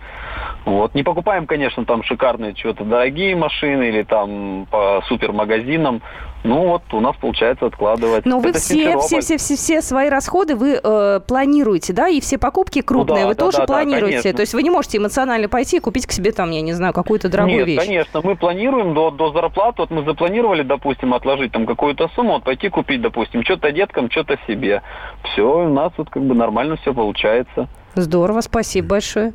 вот, 0.65 0.95
не 0.95 1.03
покупаем, 1.03 1.45
конечно, 1.45 1.84
там 1.84 2.03
шикарные 2.03 2.55
что-то 2.55 2.86
дорогие 2.86 3.36
машины 3.36 3.89
или 3.89 4.03
там 4.03 4.67
по 4.69 5.01
супермагазинам, 5.08 6.01
ну 6.45 6.67
вот 6.67 6.84
у 6.93 6.99
нас 6.99 7.15
получается 7.17 7.65
откладывать. 7.65 8.25
Но 8.25 8.39
вы 8.39 8.53
все, 8.53 8.99
все, 8.99 9.21
все, 9.21 9.38
все, 9.38 9.55
все 9.55 9.81
свои 9.81 10.10
расходы 10.10 10.55
вы 10.55 10.79
э, 10.81 11.19
планируете, 11.27 11.91
да, 11.91 12.08
и 12.08 12.21
все 12.21 12.38
покупки 12.38 12.81
крупные 12.81 13.15
ну, 13.15 13.21
да, 13.23 13.27
вы 13.29 13.36
да, 13.36 13.43
тоже 13.43 13.58
да, 13.58 13.65
планируете. 13.65 14.31
Да, 14.31 14.38
То 14.38 14.41
есть 14.41 14.53
вы 14.53 14.63
не 14.63 14.69
можете 14.69 14.99
эмоционально 14.99 15.49
пойти 15.49 15.77
и 15.77 15.79
купить 15.79 16.05
к 16.05 16.12
себе 16.12 16.31
там, 16.31 16.51
я 16.51 16.62
не 16.62 16.73
знаю, 16.73 16.93
какую-то 16.93 17.29
дорогую 17.29 17.60
Нет, 17.60 17.67
вещь. 17.67 17.79
конечно, 17.79 18.21
мы 18.23 18.36
планируем 18.36 18.93
до, 18.93 19.12
до 19.12 19.31
зарплаты, 19.31 19.81
вот 19.81 19.89
мы 19.89 20.03
запланировали, 20.05 20.62
допустим, 20.62 21.13
отложить 21.13 21.51
там 21.51 21.65
какую-то 21.65 22.10
сумму, 22.15 22.34
вот 22.34 22.43
пойти 22.43 22.69
купить, 22.69 23.01
допустим, 23.01 23.43
что-то 23.43 23.71
деткам, 23.71 24.12
что-то 24.12 24.38
себе. 24.47 24.84
Все, 25.23 25.65
у 25.65 25.69
нас 25.69 25.91
вот 25.97 26.10
как 26.10 26.23
бы 26.23 26.36
нормально 26.36 26.77
все 26.77 26.93
получается. 26.93 27.67
Здорово, 27.95 28.41
спасибо 28.41 28.89
большое. 28.89 29.34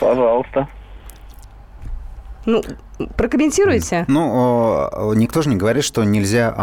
Пожалуйста. 0.00 0.68
Ну, 2.48 2.64
прокомментируйте. 3.14 4.06
Ну, 4.08 5.12
никто 5.12 5.42
же 5.42 5.50
не 5.50 5.56
говорит, 5.56 5.84
что 5.84 6.02
нельзя 6.02 6.56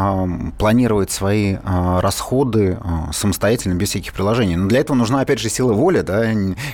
планировать 0.57 1.11
свои 1.11 1.57
расходы 1.63 2.79
самостоятельно, 3.13 3.75
без 3.75 3.89
всяких 3.89 4.13
приложений. 4.13 4.55
Но 4.55 4.67
для 4.67 4.79
этого 4.79 4.97
нужна, 4.97 5.21
опять 5.21 5.37
же, 5.37 5.47
сила 5.47 5.73
воли, 5.73 6.01
да, 6.01 6.25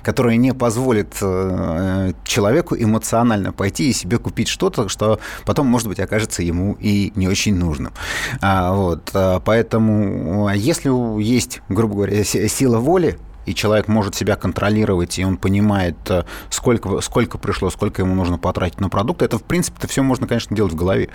которая 0.01 0.37
не 0.37 0.53
позволит 0.53 1.17
э, 1.21 2.13
человеку 2.23 2.77
эмоционально 2.77 3.51
пойти 3.51 3.89
и 3.89 3.93
себе 3.93 4.17
купить 4.17 4.47
что-то, 4.47 4.87
что 4.87 5.19
потом, 5.45 5.67
может 5.67 5.89
быть, 5.89 5.99
окажется 5.99 6.41
ему 6.41 6.77
и 6.79 7.11
не 7.15 7.27
очень 7.27 7.57
нужным. 7.57 7.91
А, 8.41 8.73
вот, 8.73 9.11
а, 9.13 9.41
поэтому, 9.41 10.49
если 10.55 10.89
есть, 11.21 11.61
грубо 11.67 11.95
говоря, 11.95 12.23
сила 12.23 12.77
воли, 12.77 13.19
и 13.45 13.53
человек 13.53 13.87
может 13.87 14.15
себя 14.15 14.35
контролировать, 14.35 15.17
и 15.19 15.25
он 15.25 15.37
понимает, 15.37 15.95
э, 16.09 16.23
сколько, 16.49 17.01
сколько 17.01 17.37
пришло, 17.37 17.69
сколько 17.69 18.01
ему 18.01 18.15
нужно 18.15 18.37
потратить 18.37 18.79
на 18.79 18.89
продукт, 18.89 19.21
это, 19.21 19.37
в 19.37 19.43
принципе, 19.43 19.77
это 19.79 19.87
все 19.87 20.01
можно, 20.01 20.27
конечно, 20.27 20.55
делать 20.55 20.73
в 20.73 20.75
голове. 20.75 21.09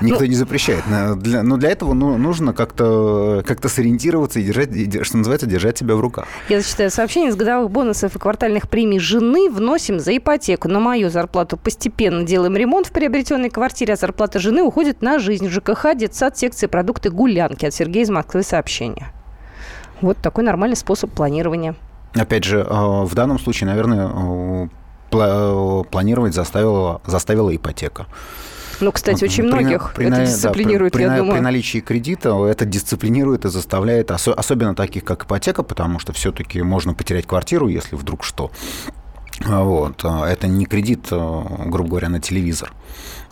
Никто 0.00 0.20
ну, 0.20 0.26
не 0.26 0.34
запрещает. 0.34 0.84
Но 0.86 1.14
для, 1.14 1.42
но 1.42 1.56
для 1.56 1.70
этого 1.70 1.94
ну, 1.94 2.16
нужно 2.16 2.52
как-то 2.52 3.42
как 3.46 3.64
сориентироваться 3.68 4.40
и 4.40 4.44
держать, 4.44 5.06
что 5.06 5.16
называется, 5.16 5.46
держать 5.46 5.78
себя 5.78 5.94
в 5.94 6.00
руках. 6.00 6.26
Я 6.48 6.60
зачитаю 6.60 6.90
сообщение. 6.90 7.32
С 7.32 7.36
годовых 7.36 7.70
бонусов 7.70 8.14
и 8.14 8.18
квартальных 8.18 8.68
премий 8.68 8.98
жены 8.98 9.50
вносим 9.50 10.00
за 10.00 10.16
ипотеку. 10.16 10.68
На 10.68 10.80
мою 10.80 11.10
зарплату 11.10 11.56
постепенно 11.56 12.24
делаем 12.24 12.56
ремонт 12.56 12.88
в 12.88 12.92
приобретенной 12.92 13.50
квартире, 13.50 13.94
а 13.94 13.96
зарплата 13.96 14.38
жены 14.38 14.62
уходит 14.62 15.02
на 15.02 15.18
жизнь. 15.18 15.48
ЖКХ, 15.48 15.94
детсад, 15.96 16.36
секции, 16.36 16.66
продукты, 16.66 17.10
гулянки. 17.10 17.66
От 17.66 17.74
Сергея 17.74 18.04
из 18.04 18.10
Москвы 18.10 18.42
сообщение. 18.42 19.12
Вот 20.04 20.18
такой 20.18 20.44
нормальный 20.44 20.76
способ 20.76 21.10
планирования. 21.10 21.74
Опять 22.12 22.44
же, 22.44 22.58
э, 22.58 22.64
в 22.68 23.14
данном 23.14 23.38
случае, 23.38 23.68
наверное, 23.68 24.68
э, 25.10 25.84
планировать 25.90 26.34
заставила, 26.34 27.00
заставила 27.06 27.56
ипотека. 27.56 28.04
Ну, 28.80 28.92
кстати, 28.92 29.24
очень 29.24 29.44
при, 29.44 29.50
многих 29.50 29.94
при, 29.94 30.08
это 30.08 30.26
дисциплинирует, 30.26 30.92
да, 30.92 30.98
при, 30.98 31.04
я 31.04 31.10
при, 31.10 31.16
думаю. 31.16 31.36
При 31.36 31.40
наличии 31.40 31.78
кредита 31.78 32.36
это 32.44 32.66
дисциплинирует 32.66 33.46
и 33.46 33.48
заставляет, 33.48 34.10
особенно 34.10 34.74
таких, 34.74 35.04
как 35.04 35.24
ипотека, 35.24 35.62
потому 35.62 35.98
что 35.98 36.12
все-таки 36.12 36.60
можно 36.60 36.92
потерять 36.92 37.26
квартиру, 37.26 37.68
если 37.68 37.96
вдруг 37.96 38.24
что. 38.24 38.50
Вот. 39.40 40.04
Это 40.04 40.48
не 40.48 40.66
кредит, 40.66 41.06
грубо 41.08 41.88
говоря, 41.88 42.10
на 42.10 42.20
телевизор. 42.20 42.74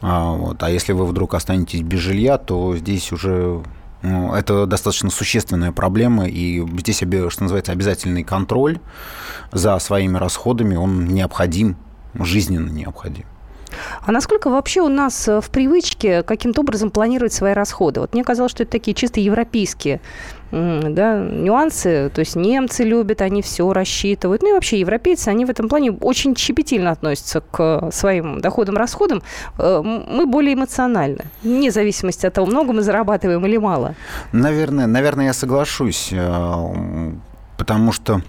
Вот. 0.00 0.62
А 0.62 0.70
если 0.70 0.94
вы 0.94 1.04
вдруг 1.04 1.34
останетесь 1.34 1.82
без 1.82 1.98
жилья, 1.98 2.38
то 2.38 2.74
здесь 2.76 3.12
уже 3.12 3.62
это 4.02 4.66
достаточно 4.66 5.10
существенная 5.10 5.72
проблема, 5.72 6.26
и 6.26 6.64
здесь, 6.78 6.96
что 6.96 7.42
называется, 7.42 7.72
обязательный 7.72 8.24
контроль 8.24 8.78
за 9.52 9.78
своими 9.78 10.18
расходами, 10.18 10.74
он 10.76 11.06
необходим, 11.06 11.76
жизненно 12.14 12.70
необходим. 12.70 13.24
А 14.02 14.12
насколько 14.12 14.50
вообще 14.50 14.80
у 14.80 14.88
нас 14.88 15.28
э, 15.28 15.40
в 15.40 15.50
привычке 15.50 16.22
каким-то 16.22 16.60
образом 16.60 16.90
планировать 16.90 17.32
свои 17.32 17.54
расходы? 17.54 18.00
Вот 18.00 18.12
мне 18.12 18.22
казалось, 18.24 18.52
что 18.52 18.64
это 18.64 18.72
такие 18.72 18.94
чисто 18.94 19.20
европейские 19.20 20.00
да, 20.52 21.18
нюансы. 21.18 22.10
То 22.14 22.20
есть 22.20 22.36
немцы 22.36 22.84
любят, 22.84 23.22
они 23.22 23.40
все 23.40 23.72
рассчитывают. 23.72 24.42
Ну 24.42 24.50
и 24.50 24.52
вообще 24.52 24.80
европейцы, 24.80 25.28
они 25.28 25.46
в 25.46 25.50
этом 25.50 25.68
плане 25.68 25.92
очень 25.92 26.36
щепетильно 26.36 26.90
относятся 26.90 27.40
к 27.40 27.90
своим 27.90 28.40
доходам, 28.40 28.76
расходам. 28.76 29.22
Э, 29.58 29.80
мы 29.82 30.26
более 30.26 30.54
эмоциональны, 30.54 31.24
вне 31.42 31.70
зависимости 31.70 32.26
от 32.26 32.34
того, 32.34 32.46
много 32.46 32.72
мы 32.72 32.82
зарабатываем 32.82 33.44
или 33.46 33.56
мало. 33.56 33.94
Наверное, 34.32 34.86
наверное 34.86 35.26
я 35.26 35.32
соглашусь, 35.32 36.10
э, 36.12 37.12
потому 37.56 37.92
что 37.92 38.20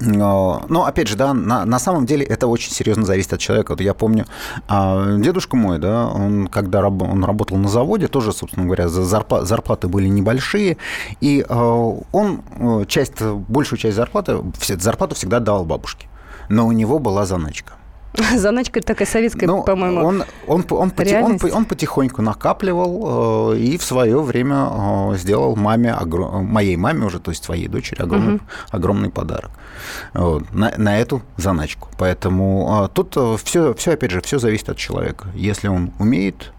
но, 0.00 0.86
опять 0.86 1.08
же, 1.08 1.16
да, 1.16 1.34
на, 1.34 1.64
на 1.64 1.78
самом 1.78 2.06
деле 2.06 2.24
это 2.24 2.46
очень 2.46 2.72
серьезно 2.72 3.04
зависит 3.04 3.34
от 3.34 3.40
человека. 3.40 3.72
Вот 3.72 3.80
я 3.80 3.92
помню, 3.92 4.26
а, 4.66 5.16
дедушка 5.16 5.56
мой, 5.56 5.78
да, 5.78 6.08
он 6.08 6.46
когда 6.46 6.80
раб, 6.80 7.02
он 7.02 7.22
работал 7.24 7.58
на 7.58 7.68
заводе, 7.68 8.08
тоже, 8.08 8.32
собственно 8.32 8.64
говоря, 8.64 8.88
зарплаты, 8.88 9.46
зарплаты 9.46 9.88
были 9.88 10.08
небольшие, 10.08 10.78
и 11.20 11.44
а, 11.48 11.98
он 12.12 12.42
э, 12.56 12.84
часть, 12.86 13.20
большую 13.22 13.78
часть 13.78 13.96
зарплаты, 13.96 14.38
зарплату 14.60 15.14
всегда 15.14 15.38
давал 15.40 15.64
бабушке. 15.64 16.08
Но 16.48 16.66
у 16.66 16.72
него 16.72 16.98
была 16.98 17.26
заначка. 17.26 17.74
Заначка 18.36 18.80
такая 18.80 19.06
советская, 19.06 19.46
ну, 19.46 19.62
по-моему. 19.62 20.04
Он, 20.04 20.24
он, 20.46 20.64
он, 20.70 20.92
он, 21.00 21.38
он 21.52 21.64
потихоньку 21.64 22.22
накапливал 22.22 23.52
э, 23.54 23.58
и 23.58 23.78
в 23.78 23.82
свое 23.82 24.20
время 24.20 24.68
э, 25.12 25.16
сделал 25.16 25.56
маме, 25.56 25.96
моей 25.96 26.76
маме 26.76 27.06
уже, 27.06 27.20
то 27.20 27.30
есть 27.30 27.44
своей 27.44 27.68
дочери, 27.68 28.02
огромный, 28.02 28.34
угу. 28.36 28.44
огромный 28.70 29.10
подарок 29.10 29.50
вот, 30.14 30.52
на, 30.52 30.72
на 30.76 30.98
эту 30.98 31.22
заначку. 31.36 31.88
Поэтому 31.98 32.84
э, 32.84 32.88
тут 32.94 33.16
все, 33.42 33.74
все, 33.74 33.92
опять 33.92 34.10
же, 34.10 34.20
все 34.22 34.38
зависит 34.38 34.68
от 34.68 34.76
человека. 34.76 35.28
Если 35.34 35.68
он 35.68 35.92
умеет 35.98 36.52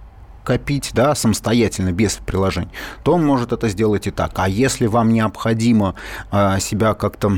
копить, 0.46 0.92
да, 0.94 1.14
самостоятельно, 1.16 1.92
без 1.92 2.14
приложений, 2.14 2.72
то 3.04 3.14
он 3.14 3.26
может 3.26 3.52
это 3.52 3.68
сделать 3.68 4.08
и 4.08 4.12
так. 4.12 4.32
А 4.36 4.48
если 4.50 4.88
вам 4.88 5.10
необходимо 5.10 5.94
себя 6.32 6.96
как-то 6.96 7.38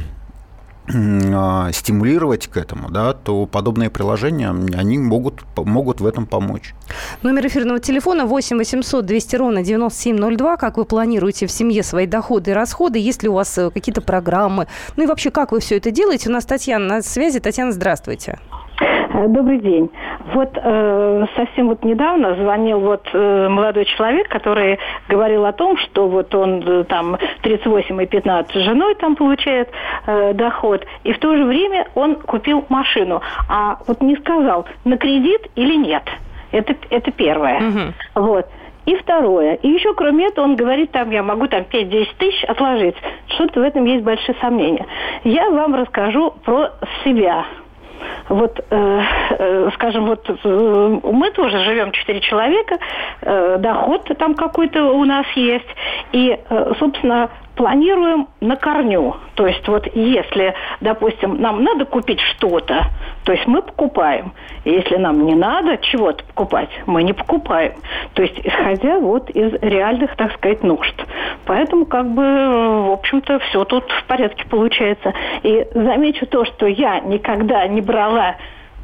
стимулировать 0.88 2.48
к 2.48 2.58
этому, 2.58 2.89
да, 2.89 3.13
то 3.13 3.46
подобные 3.46 3.89
приложения, 3.89 4.50
они 4.50 4.98
могут, 4.98 5.43
могут 5.56 6.02
в 6.02 6.06
этом 6.06 6.26
помочь. 6.26 6.74
Номер 7.22 7.48
эфирного 7.48 7.80
телефона 7.80 8.26
8 8.26 8.58
800 8.58 9.06
200 9.06 9.36
ровно 9.38 9.63
9702. 9.63 10.58
Как 10.58 10.78
вы 10.78 10.86
планируете 10.86 11.48
в 11.48 11.52
семье 11.52 11.84
свои 11.84 12.06
доходы 12.06 12.52
и 12.52 12.54
расходы? 12.54 13.00
Есть 13.00 13.24
ли 13.24 13.30
у 13.30 13.34
вас 13.34 13.58
э, 13.58 13.69
какие-то 13.69 14.02
программы? 14.02 14.67
Ну 14.98 15.04
и 15.04 15.08
вообще, 15.08 15.32
как 15.32 15.52
вы 15.52 15.60
все 15.62 15.78
это 15.78 15.91
делаете? 15.91 16.30
У 16.30 16.34
нас 16.34 16.46
Татьяна 16.46 16.86
на 16.86 17.02
связи. 17.02 17.39
Татьяна, 17.39 17.72
здравствуйте. 17.72 18.39
Э, 18.52 18.62
добрый 19.13 19.60
день. 19.60 19.89
Вот 20.34 20.49
э, 20.56 21.26
совсем 21.36 21.69
вот 21.69 21.84
недавно 21.84 22.36
звонил 22.36 22.80
вот 22.80 23.08
э, 23.13 23.47
молодой 23.47 23.86
человек, 23.86 24.28
который 24.30 24.80
говорил 25.08 25.45
о 25.45 25.54
том, 25.54 25.78
что 25.78 26.08
вот 26.08 26.34
он 26.34 26.63
э, 26.65 26.84
там 26.86 27.17
38 27.41 28.02
и 28.02 28.06
15 28.06 28.52
с 28.52 28.60
женой 28.65 28.95
там 28.95 29.15
получает 29.15 29.69
э, 30.08 30.34
доход, 30.34 30.86
и 31.04 31.13
в 31.13 31.19
то 31.19 31.36
же 31.36 31.45
время 31.45 31.88
он 31.95 32.15
купил 32.15 32.65
машину, 32.69 33.21
а 33.49 33.78
вот 33.88 34.02
не 34.02 34.15
сказал, 34.17 34.65
на 34.86 34.97
кредит 34.97 35.41
или 35.56 35.76
нет. 35.76 36.04
Это, 36.52 36.76
это 36.89 37.12
первое. 37.12 37.58
Угу. 37.58 38.23
Вот. 38.26 38.47
И 38.86 38.95
второе. 38.95 39.56
И 39.56 39.69
еще 39.69 39.93
кроме 39.93 40.28
этого 40.28 40.45
он 40.45 40.56
говорит, 40.56 40.91
там, 40.91 41.10
я 41.12 41.23
могу 41.23 41.47
там 41.47 41.62
5-10 41.62 42.08
тысяч 42.17 42.43
отложить. 42.43 42.95
Что-то 43.28 43.62
в 43.62 43.63
этом 43.63 43.86
есть 43.86 44.04
большие 44.04 44.36
сомнения. 44.41 44.86
Я 45.23 45.49
вам 45.49 45.73
расскажу 45.73 46.34
про 46.43 46.71
себя 47.04 47.45
вот, 48.30 48.60
э, 48.70 49.02
э, 49.30 49.70
скажем, 49.76 50.06
вот 50.06 50.30
э, 50.30 51.00
мы 51.04 51.32
тоже 51.32 51.63
живем 51.63 51.92
четыре 51.92 52.22
человека, 52.22 52.78
э, 53.22 53.58
доход 53.60 54.10
там 54.18 54.36
какой-то 54.36 54.84
у 54.92 55.04
нас 55.06 55.26
есть, 55.36 55.68
и, 56.12 56.38
э, 56.50 56.74
собственно, 56.80 57.30
планируем 57.56 58.28
на 58.42 58.56
корню. 58.56 59.16
То 59.36 59.48
есть 59.48 59.68
вот 59.68 59.88
если, 59.96 60.54
допустим, 60.82 61.39
нам 61.42 61.63
надо 61.63 61.86
купить 61.86 62.20
что-то, 62.20 62.86
то 63.24 63.32
есть 63.32 63.48
мы 63.48 63.62
покупаем. 63.62 64.34
Если 64.66 64.96
нам 64.98 65.26
не 65.26 65.36
надо 65.36 65.78
чего-то 65.78 66.24
покупать, 66.24 66.70
мы 66.86 67.04
не 67.04 67.13
покупаем. 67.13 67.74
То 68.13 68.24
есть 68.24 68.39
исходя 68.44 69.00
вот 69.00 69.30
из 69.30 69.54
реальных, 69.62 70.16
так 70.16 70.34
сказать, 70.34 70.63
нужд. 70.63 70.96
Поэтому 71.46 71.86
как 71.86 72.08
бы, 72.10 72.22
в 72.22 72.92
общем-то, 72.92 73.39
все 73.39 73.66
тут 73.66 73.89
в 73.92 74.04
порядке 74.06 74.46
получается. 74.48 75.13
И 75.44 75.68
замечу 75.74 76.26
то, 76.26 76.46
что 76.46 76.66
я 76.66 77.00
никогда 77.00 77.68
не 77.68 77.82
брала 77.82 78.36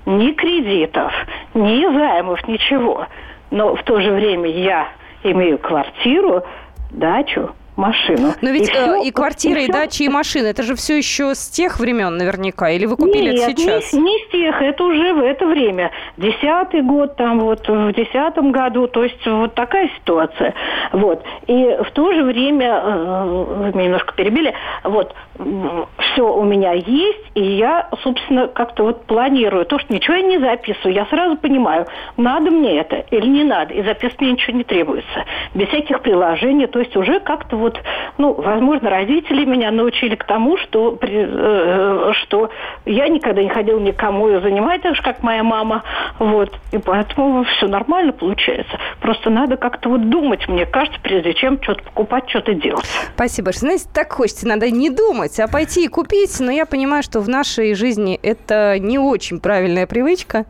ни 0.06 0.32
кредитов, 0.32 1.14
ни 1.54 1.86
займов, 1.86 2.48
ничего. 2.48 3.08
Но 3.52 3.76
в 3.76 3.84
то 3.84 4.00
же 4.00 4.12
время 4.12 4.50
я 4.50 4.88
имею 5.24 5.58
квартиру, 5.58 6.44
дачу, 6.92 7.52
машину. 7.80 8.34
Но 8.42 8.50
ведь 8.52 8.70
и, 8.70 8.72
э, 8.72 8.76
все, 8.76 9.02
и 9.04 9.12
квартира, 9.12 9.62
и, 9.62 9.64
все. 9.64 9.74
дача, 9.74 10.04
и 10.04 10.10
машина, 10.10 10.48
это 10.48 10.64
же 10.64 10.76
все 10.76 10.98
еще 10.98 11.34
с 11.34 11.50
тех 11.50 11.80
времен 11.80 12.18
наверняка, 12.18 12.70
или 12.70 12.86
вы 12.86 12.96
купили 12.98 13.32
Нет, 13.32 13.50
это 13.50 13.62
сейчас? 13.62 13.94
Не, 13.94 14.02
не 14.02 14.26
с 14.26 14.32
тех, 14.32 14.62
это 14.62 14.84
уже 14.84 15.14
в 15.14 15.20
это 15.20 15.48
время. 15.48 15.92
Десятый 16.18 16.82
год, 16.82 17.16
там 17.16 17.40
вот 17.40 17.68
в 17.68 17.94
десятом 17.94 18.52
году, 18.52 18.88
то 18.88 19.04
есть 19.04 19.26
вот 19.26 19.56
такая 19.56 19.90
ситуация. 20.00 20.54
Вот. 20.92 21.24
И 21.48 21.78
в 21.84 21.92
то 21.92 22.14
же 22.14 22.24
время, 22.24 22.82
э, 22.84 23.24
вы 23.26 23.72
меня 23.72 23.86
немножко 23.86 24.14
перебили, 24.14 24.54
вот, 24.84 25.16
все 25.40 26.22
у 26.22 26.44
меня 26.44 26.74
есть, 26.74 27.32
и 27.36 27.42
я, 27.42 27.90
собственно, 28.04 28.48
как-то 28.48 28.84
вот 28.84 29.06
планирую. 29.06 29.66
То, 29.66 29.80
что 29.80 29.94
ничего 29.94 30.16
я 30.16 30.24
не 30.24 30.38
записываю, 30.38 30.94
я 30.94 31.06
сразу 31.06 31.38
понимаю, 31.38 31.88
надо 32.18 32.52
мне 32.52 32.80
это 32.80 32.98
или 33.12 33.28
не 33.28 33.44
надо, 33.44 33.74
и 33.74 33.82
записывать 33.84 34.22
мне 34.22 34.32
ничего 34.34 34.58
не 34.58 34.64
требуется. 34.64 35.26
Без 35.54 35.68
всяких 35.70 36.02
приложений, 36.02 36.68
то 36.68 36.80
есть 36.80 36.96
уже 36.98 37.20
как-то 37.20 37.56
вот, 37.56 37.69
ну, 38.18 38.34
возможно, 38.34 38.90
родители 38.90 39.46
меня 39.46 39.72
научили 39.72 40.16
к 40.16 40.24
тому, 40.24 40.58
что, 40.58 40.94
при- 40.94 41.28
э, 41.28 42.12
что 42.24 42.50
я 42.86 43.08
никогда 43.08 43.42
не 43.42 43.50
ходила 43.50 43.80
никому 43.80 44.30
и 44.30 44.42
занимать, 44.42 44.82
так 44.82 44.96
же, 44.96 45.02
как 45.02 45.24
моя 45.24 45.44
мама, 45.44 45.84
вот, 46.20 46.54
и 46.72 46.78
поэтому 46.78 47.44
все 47.44 47.68
нормально 47.68 48.14
получается. 48.14 48.78
Просто 49.02 49.30
надо 49.30 49.58
как-то 49.58 49.90
вот 49.90 50.10
думать, 50.10 50.48
мне 50.48 50.66
кажется, 50.66 51.00
прежде 51.02 51.34
чем 51.34 51.62
что-то 51.62 51.84
покупать, 51.84 52.30
что-то 52.30 52.54
делать. 52.54 52.86
Спасибо. 53.16 53.52
Знаете, 53.52 53.86
так 53.94 54.14
хочется 54.14 54.46
иногда 54.48 54.70
не 54.70 54.90
думать, 54.90 55.40
а 55.40 55.48
пойти 55.48 55.86
и 55.86 55.88
купить. 55.88 56.40
Но 56.40 56.52
я 56.52 56.66
понимаю, 56.66 57.04
что 57.04 57.20
в 57.20 57.30
нашей 57.30 57.74
жизни 57.74 58.20
это 58.22 58.78
не 58.80 58.98
очень 59.00 59.40
правильная 59.40 59.88
привычка. 59.88 60.46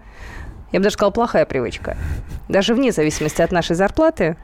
Я 0.72 0.80
бы 0.80 0.84
даже 0.84 0.94
сказала, 0.94 1.12
плохая 1.12 1.46
привычка. 1.46 1.98
Даже 2.48 2.74
вне 2.74 2.92
зависимости 2.92 3.42
от 3.42 3.52
нашей 3.52 3.76
зарплаты. 3.76 4.38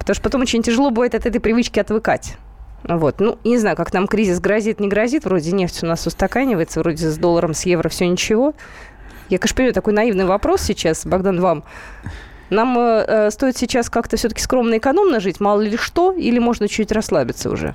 Потому 0.00 0.14
что 0.14 0.24
потом 0.24 0.40
очень 0.40 0.62
тяжело 0.62 0.90
будет 0.90 1.14
от 1.14 1.26
этой 1.26 1.40
привычки 1.40 1.78
отвыкать. 1.78 2.36
Вот. 2.84 3.20
Ну, 3.20 3.38
не 3.44 3.58
знаю, 3.58 3.76
как 3.76 3.92
нам 3.92 4.08
кризис 4.08 4.40
грозит, 4.40 4.80
не 4.80 4.88
грозит. 4.88 5.24
Вроде 5.26 5.52
нефть 5.52 5.82
у 5.84 5.86
нас 5.86 6.06
устаканивается, 6.06 6.80
вроде 6.80 7.08
с 7.08 7.18
долларом, 7.18 7.54
с 7.54 7.64
евро 7.66 7.88
все 7.88 8.08
ничего. 8.08 8.54
Я, 9.28 9.38
конечно, 9.38 9.56
понимаю, 9.56 9.74
такой 9.74 9.92
наивный 9.92 10.24
вопрос 10.24 10.62
сейчас, 10.62 11.06
Богдан, 11.06 11.40
вам. 11.40 11.62
Нам 12.48 12.76
э, 12.76 13.04
э, 13.06 13.30
стоит 13.30 13.56
сейчас 13.56 13.88
как-то 13.88 14.16
все-таки 14.16 14.40
скромно 14.42 14.74
и 14.74 14.78
экономно 14.78 15.20
жить, 15.20 15.38
мало 15.38 15.60
ли 15.60 15.76
что, 15.76 16.10
или 16.10 16.40
можно 16.40 16.66
чуть 16.66 16.90
расслабиться 16.90 17.48
уже? 17.48 17.74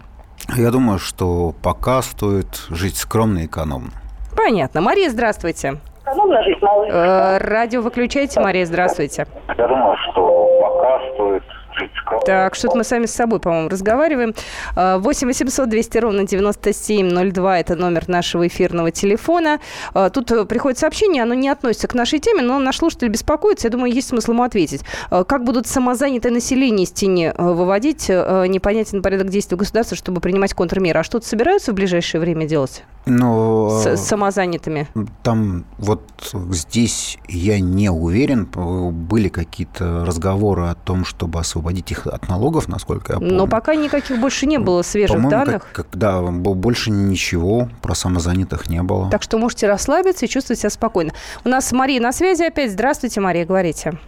Я 0.58 0.70
думаю, 0.72 1.00
что 1.00 1.56
пока 1.62 2.02
стоит 2.02 2.66
жить 2.70 2.98
скромно 2.98 3.40
и 3.40 3.46
экономно. 3.46 3.92
Понятно. 4.36 4.82
Мария, 4.82 5.10
здравствуйте. 5.10 5.78
Экономно 6.04 6.44
жить, 6.44 6.62
мало 6.62 6.86
Э, 6.86 7.38
радио 7.38 7.82
выключайте, 7.82 8.42
Мария, 8.42 8.66
здравствуйте. 8.66 9.28
Я 9.58 9.68
думаю, 9.68 9.96
что 10.12 10.35
Так, 12.26 12.56
что-то 12.56 12.76
мы 12.78 12.84
сами 12.84 13.06
с 13.06 13.12
собой, 13.14 13.40
по-моему, 13.40 13.70
разговариваем. 13.70 14.34
Э, 14.76 14.98
8 14.98 15.28
800 15.28 15.70
200 15.70 15.98
ровно 16.00 16.24
9702– 16.26 17.60
это 17.60 17.76
номер 17.76 18.10
нашего 18.10 18.48
эфирного 18.48 18.90
телефона. 18.92 19.60
Э, 19.94 20.10
Тут 20.12 20.32
э, 20.32 20.46
приходит 20.46 20.80
сообщение, 20.80 21.22
оно 21.22 21.36
не 21.36 21.50
относится 21.50 21.88
к 21.88 21.94
нашей 21.94 22.18
теме, 22.20 22.42
но 22.42 22.58
наш 22.58 22.78
слушатель 22.78 23.10
беспокоится. 23.10 23.68
Я 23.68 23.72
думаю, 23.72 23.94
есть 23.94 24.08
смысл 24.08 24.32
ему 24.32 24.42
ответить. 24.44 24.82
Э, 25.12 25.24
Как 25.28 25.44
будут 25.44 25.68
самозанятое 25.68 26.32
население 26.32 26.86
из 26.86 26.92
тени 26.92 27.32
э, 27.36 27.44
выводить? 27.44 28.06
Э, 28.10 28.46
Непонятен 28.48 29.04
порядок 29.04 29.30
действий 29.30 29.58
государства, 29.58 29.96
чтобы 29.96 30.20
принимать 30.20 30.54
контрмеры. 30.56 31.00
А 31.02 31.04
что-то 31.04 31.28
собираются 31.28 31.74
в 31.74 31.76
ближайшее 31.76 32.22
время 32.22 32.46
делать 32.48 32.84
Но 33.06 33.70
с, 33.70 33.86
э, 33.86 33.98
самозанятыми? 33.98 34.88
там 35.24 35.66
вот 35.78 36.02
здесь 36.52 37.18
я 37.28 37.60
не 37.60 37.90
уверен. 37.90 38.46
Были 38.46 39.30
какие-то 39.30 40.04
разговоры 40.06 40.64
о 40.68 40.76
том, 40.76 41.06
чтобы 41.06 41.40
освободить 41.40 41.92
их 41.92 42.08
от 42.08 42.28
налогов, 42.28 42.68
насколько 42.68 43.14
я 43.14 43.20
помню. 43.20 43.36
Но 43.36 43.48
пока 43.48 43.76
никаких 43.76 44.20
больше 44.20 44.46
не 44.46 44.58
было 44.58 44.82
свежих 44.82 45.16
По-моему, 45.18 45.30
как- 45.30 45.46
данных. 45.46 45.68
как- 45.74 45.88
да, 45.94 46.22
бо- 46.22 46.54
больше 46.56 46.92
ничего 46.92 47.70
про 47.82 47.94
самозанятых 47.96 48.70
не 48.70 48.82
было. 48.82 49.10
Так 49.10 49.22
что 49.24 49.38
можете 49.38 49.68
расслабиться 49.68 50.26
и 50.26 50.30
чувствовать 50.30 50.60
себя 50.60 50.70
спокойно. 50.70 51.12
У 51.44 51.50
нас 51.50 51.72
Мария 51.72 52.02
на 52.02 52.12
связи 52.12 52.44
опять. 52.44 52.72
Здравствуйте, 52.72 53.22
Мария, 53.22 53.46
говорите. 53.46 54.00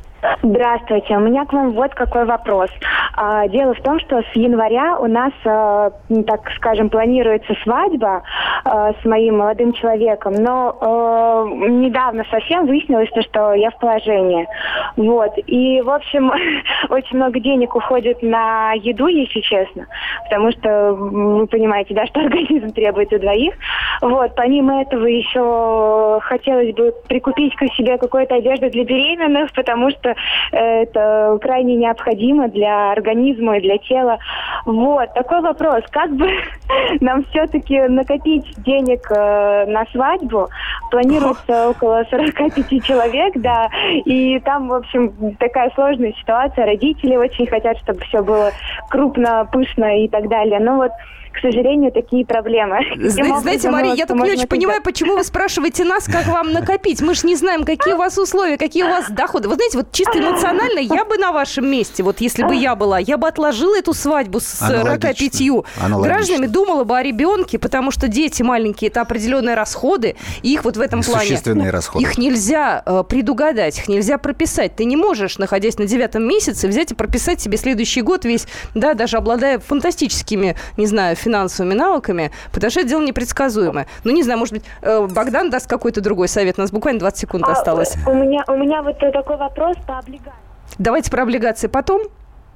Здравствуйте. 0.41 1.15
У 1.15 1.19
меня 1.19 1.45
к 1.45 1.53
вам 1.53 1.71
вот 1.71 1.93
какой 1.93 2.25
вопрос. 2.25 2.69
А, 3.15 3.47
Дело 3.47 3.73
в 3.75 3.81
том, 3.81 3.99
что 3.99 4.21
с 4.21 4.35
января 4.35 4.97
у 4.97 5.07
нас, 5.07 5.31
м, 5.45 6.23
так 6.23 6.49
скажем, 6.57 6.89
планируется 6.89 7.53
свадьба 7.63 8.23
э, 8.65 8.93
с 9.01 9.05
моим 9.05 9.37
молодым 9.37 9.73
человеком, 9.73 10.33
но 10.33 11.47
недавно 11.47 12.23
совсем 12.31 12.65
выяснилось, 12.65 13.09
то, 13.11 13.21
что 13.21 13.53
я 13.53 13.69
в 13.69 13.77
положении. 13.77 14.47
Вот. 14.95 15.31
И, 15.45 15.81
в 15.81 15.89
общем, 15.89 16.31
очень 16.89 17.17
много 17.17 17.39
денег 17.39 17.75
уходит 17.75 18.21
на 18.21 18.73
еду, 18.73 19.07
если 19.07 19.41
честно, 19.41 19.85
потому 20.23 20.51
что 20.51 20.93
вы 20.93 21.47
понимаете, 21.47 21.93
да, 21.93 22.05
что 22.07 22.19
организм 22.25 22.69
требует 22.71 23.13
у 23.13 23.19
двоих. 23.19 23.53
Вот. 24.01 24.35
Помимо 24.35 24.81
этого 24.81 25.05
еще 25.05 26.19
хотелось 26.23 26.73
бы 26.73 26.93
прикупить 27.07 27.55
к 27.55 27.65
себе 27.73 27.97
какую-то 27.97 28.35
одежду 28.35 28.69
для 28.69 28.83
беременных, 28.83 29.51
потому 29.53 29.89
что 29.91 30.15
это 30.51 31.37
крайне 31.41 31.75
необходимо 31.75 32.47
для 32.49 32.91
организма 32.91 33.57
и 33.57 33.61
для 33.61 33.77
тела. 33.77 34.19
Вот, 34.65 35.13
такой 35.13 35.41
вопрос. 35.41 35.83
Как 35.91 36.11
бы 36.15 36.29
нам 37.01 37.23
все-таки 37.25 37.79
накопить 37.87 38.45
денег 38.63 39.09
э, 39.11 39.65
на 39.67 39.85
свадьбу? 39.91 40.47
Планируется 40.91 41.69
около 41.69 42.03
45 42.09 42.83
человек, 42.83 43.33
да, 43.37 43.69
и 44.05 44.39
там, 44.39 44.69
в 44.69 44.73
общем, 44.73 45.35
такая 45.39 45.71
сложная 45.75 46.13
ситуация. 46.13 46.65
Родители 46.65 47.15
очень 47.15 47.47
хотят, 47.47 47.77
чтобы 47.79 48.01
все 48.01 48.21
было 48.23 48.51
крупно, 48.89 49.47
пышно 49.51 50.03
и 50.03 50.07
так 50.07 50.27
далее. 50.27 50.59
Но 50.59 50.77
вот 50.77 50.91
к 51.37 51.41
сожалению, 51.41 51.91
такие 51.91 52.25
проблемы. 52.25 52.79
Знаете, 52.97 53.33
образом 53.33 53.71
Мария, 53.71 53.93
я 53.93 54.05
так 54.07 54.17
не 54.17 54.31
очень 54.31 54.47
понимаю, 54.47 54.81
почему 54.81 55.15
вы 55.15 55.23
спрашиваете 55.23 55.83
нас, 55.83 56.05
как 56.05 56.25
вам 56.27 56.51
накопить. 56.51 57.01
Мы 57.01 57.13
же 57.13 57.27
не 57.27 57.35
знаем, 57.35 57.63
какие 57.63 57.93
у 57.93 57.97
вас 57.97 58.17
условия, 58.17 58.57
какие 58.57 58.83
у 58.83 58.89
вас 58.89 59.09
доходы. 59.09 59.47
Вы 59.47 59.55
знаете, 59.55 59.77
вот 59.77 59.91
чисто 59.91 60.17
эмоционально 60.17 60.79
я 60.79 61.05
бы 61.05 61.17
на 61.17 61.31
вашем 61.31 61.69
месте, 61.69 62.01
вот 62.01 62.21
если 62.21 62.43
бы 62.43 62.55
я 62.55 62.75
была, 62.75 62.97
я 62.97 63.17
бы 63.17 63.27
отложила 63.27 63.77
эту 63.77 63.93
свадьбу 63.93 64.39
с 64.39 64.61
Аналогично. 64.61 65.09
45 65.09 65.41
Аналогично. 65.77 66.01
гражданами, 66.01 66.45
думала 66.47 66.83
бы 66.83 66.97
о 66.97 67.03
ребенке, 67.03 67.59
потому 67.59 67.91
что 67.91 68.07
дети 68.07 68.41
маленькие– 68.41 68.89
это 68.89 69.01
определенные 69.01 69.55
расходы, 69.55 70.15
и 70.41 70.53
их 70.53 70.63
вот 70.63 70.75
в 70.75 70.81
этом 70.81 71.03
плане... 71.03 71.27
Существенные 71.27 71.69
расходы. 71.69 72.03
Их 72.03 72.17
нельзя 72.17 72.81
э, 72.83 73.03
предугадать, 73.07 73.77
их 73.77 73.87
нельзя 73.87 74.17
прописать. 74.17 74.75
Ты 74.75 74.85
не 74.85 74.95
можешь, 74.95 75.37
находясь 75.37 75.77
на 75.77 75.85
девятом 75.85 76.27
месяце, 76.27 76.67
взять 76.67 76.91
и 76.91 76.95
прописать 76.95 77.39
себе 77.39 77.57
следующий 77.57 78.01
год 78.01 78.25
весь, 78.25 78.47
да, 78.73 78.95
даже 78.95 79.17
обладая 79.17 79.59
фантастическими, 79.59 80.55
не 80.77 80.87
знаю, 80.87 81.15
финансовыми 81.27 81.73
навыками, 81.73 82.31
потому 82.53 82.71
что 82.71 82.79
это 82.79 82.89
дело 82.89 83.01
непредсказуемое. 83.01 83.85
Ну, 84.05 84.11
не 84.11 84.23
знаю, 84.23 84.39
может 84.39 84.53
быть, 84.53 84.63
э, 84.81 85.07
Богдан 85.07 85.49
даст 85.49 85.67
какой-то 85.67 85.99
другой 86.01 86.29
совет. 86.29 86.57
У 86.57 86.61
нас 86.61 86.71
буквально 86.71 86.99
20 86.99 87.19
секунд 87.19 87.43
А, 87.47 87.51
осталось. 87.51 87.95
У 88.05 88.13
меня, 88.13 88.43
у 88.47 88.55
меня 88.55 88.81
вот 88.81 88.95
э, 89.01 89.11
такой 89.11 89.37
вопрос 89.37 89.75
по 89.85 89.99
облигациям. 89.99 90.35
Давайте 90.77 91.11
про 91.11 91.23
облигации 91.23 91.67
потом. 91.67 92.03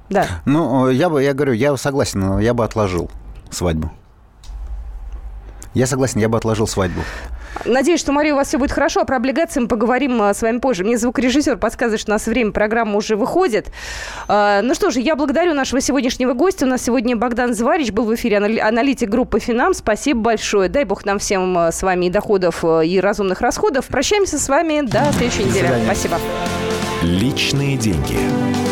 Да. 0.08 0.26
Ну, 0.46 0.88
я 0.88 1.08
бы, 1.10 1.22
я 1.22 1.34
говорю, 1.34 1.52
я 1.52 1.76
согласен, 1.76 2.20
но 2.20 2.40
я 2.40 2.54
бы 2.54 2.64
отложил 2.64 3.10
свадьбу. 3.50 3.90
Я 5.74 5.86
согласен, 5.86 6.20
я 6.20 6.28
бы 6.28 6.36
отложил 6.38 6.66
свадьбу. 6.66 7.00
Надеюсь, 7.64 8.00
что, 8.00 8.12
Мария, 8.12 8.32
у 8.32 8.36
вас 8.36 8.48
все 8.48 8.58
будет 8.58 8.72
хорошо, 8.72 9.00
а 9.00 9.04
про 9.04 9.16
облигации 9.16 9.60
мы 9.60 9.68
поговорим 9.68 10.20
а, 10.22 10.34
с 10.34 10.42
вами 10.42 10.58
позже. 10.58 10.84
Мне 10.84 10.98
звукорежиссер 10.98 11.56
подсказывает, 11.56 12.00
что 12.00 12.10
у 12.10 12.14
нас 12.14 12.26
время 12.26 12.52
программы 12.52 12.96
уже 12.96 13.16
выходит. 13.16 13.70
А, 14.28 14.62
ну 14.62 14.74
что 14.74 14.90
же, 14.90 15.00
я 15.00 15.16
благодарю 15.16 15.54
нашего 15.54 15.80
сегодняшнего 15.80 16.32
гостя. 16.32 16.66
У 16.66 16.68
нас 16.68 16.82
сегодня 16.82 17.16
Богдан 17.16 17.54
Зварич 17.54 17.92
был 17.92 18.04
в 18.04 18.14
эфире, 18.14 18.38
анали- 18.38 18.58
аналитик 18.58 19.08
группы 19.08 19.38
«Финам». 19.40 19.74
Спасибо 19.74 20.20
большое. 20.20 20.68
Дай 20.68 20.84
бог 20.84 21.04
нам 21.04 21.18
всем 21.18 21.56
а, 21.56 21.72
с 21.72 21.82
вами 21.82 22.06
и 22.06 22.10
доходов, 22.10 22.64
и 22.64 23.00
разумных 23.00 23.40
расходов. 23.40 23.86
Прощаемся 23.86 24.38
с 24.38 24.48
вами 24.48 24.80
до 24.82 25.04
следующей 25.12 25.44
недели. 25.44 25.66
свидания. 25.66 25.84
Спасибо. 25.84 26.18
Личные 27.02 27.76
деньги. 27.76 28.71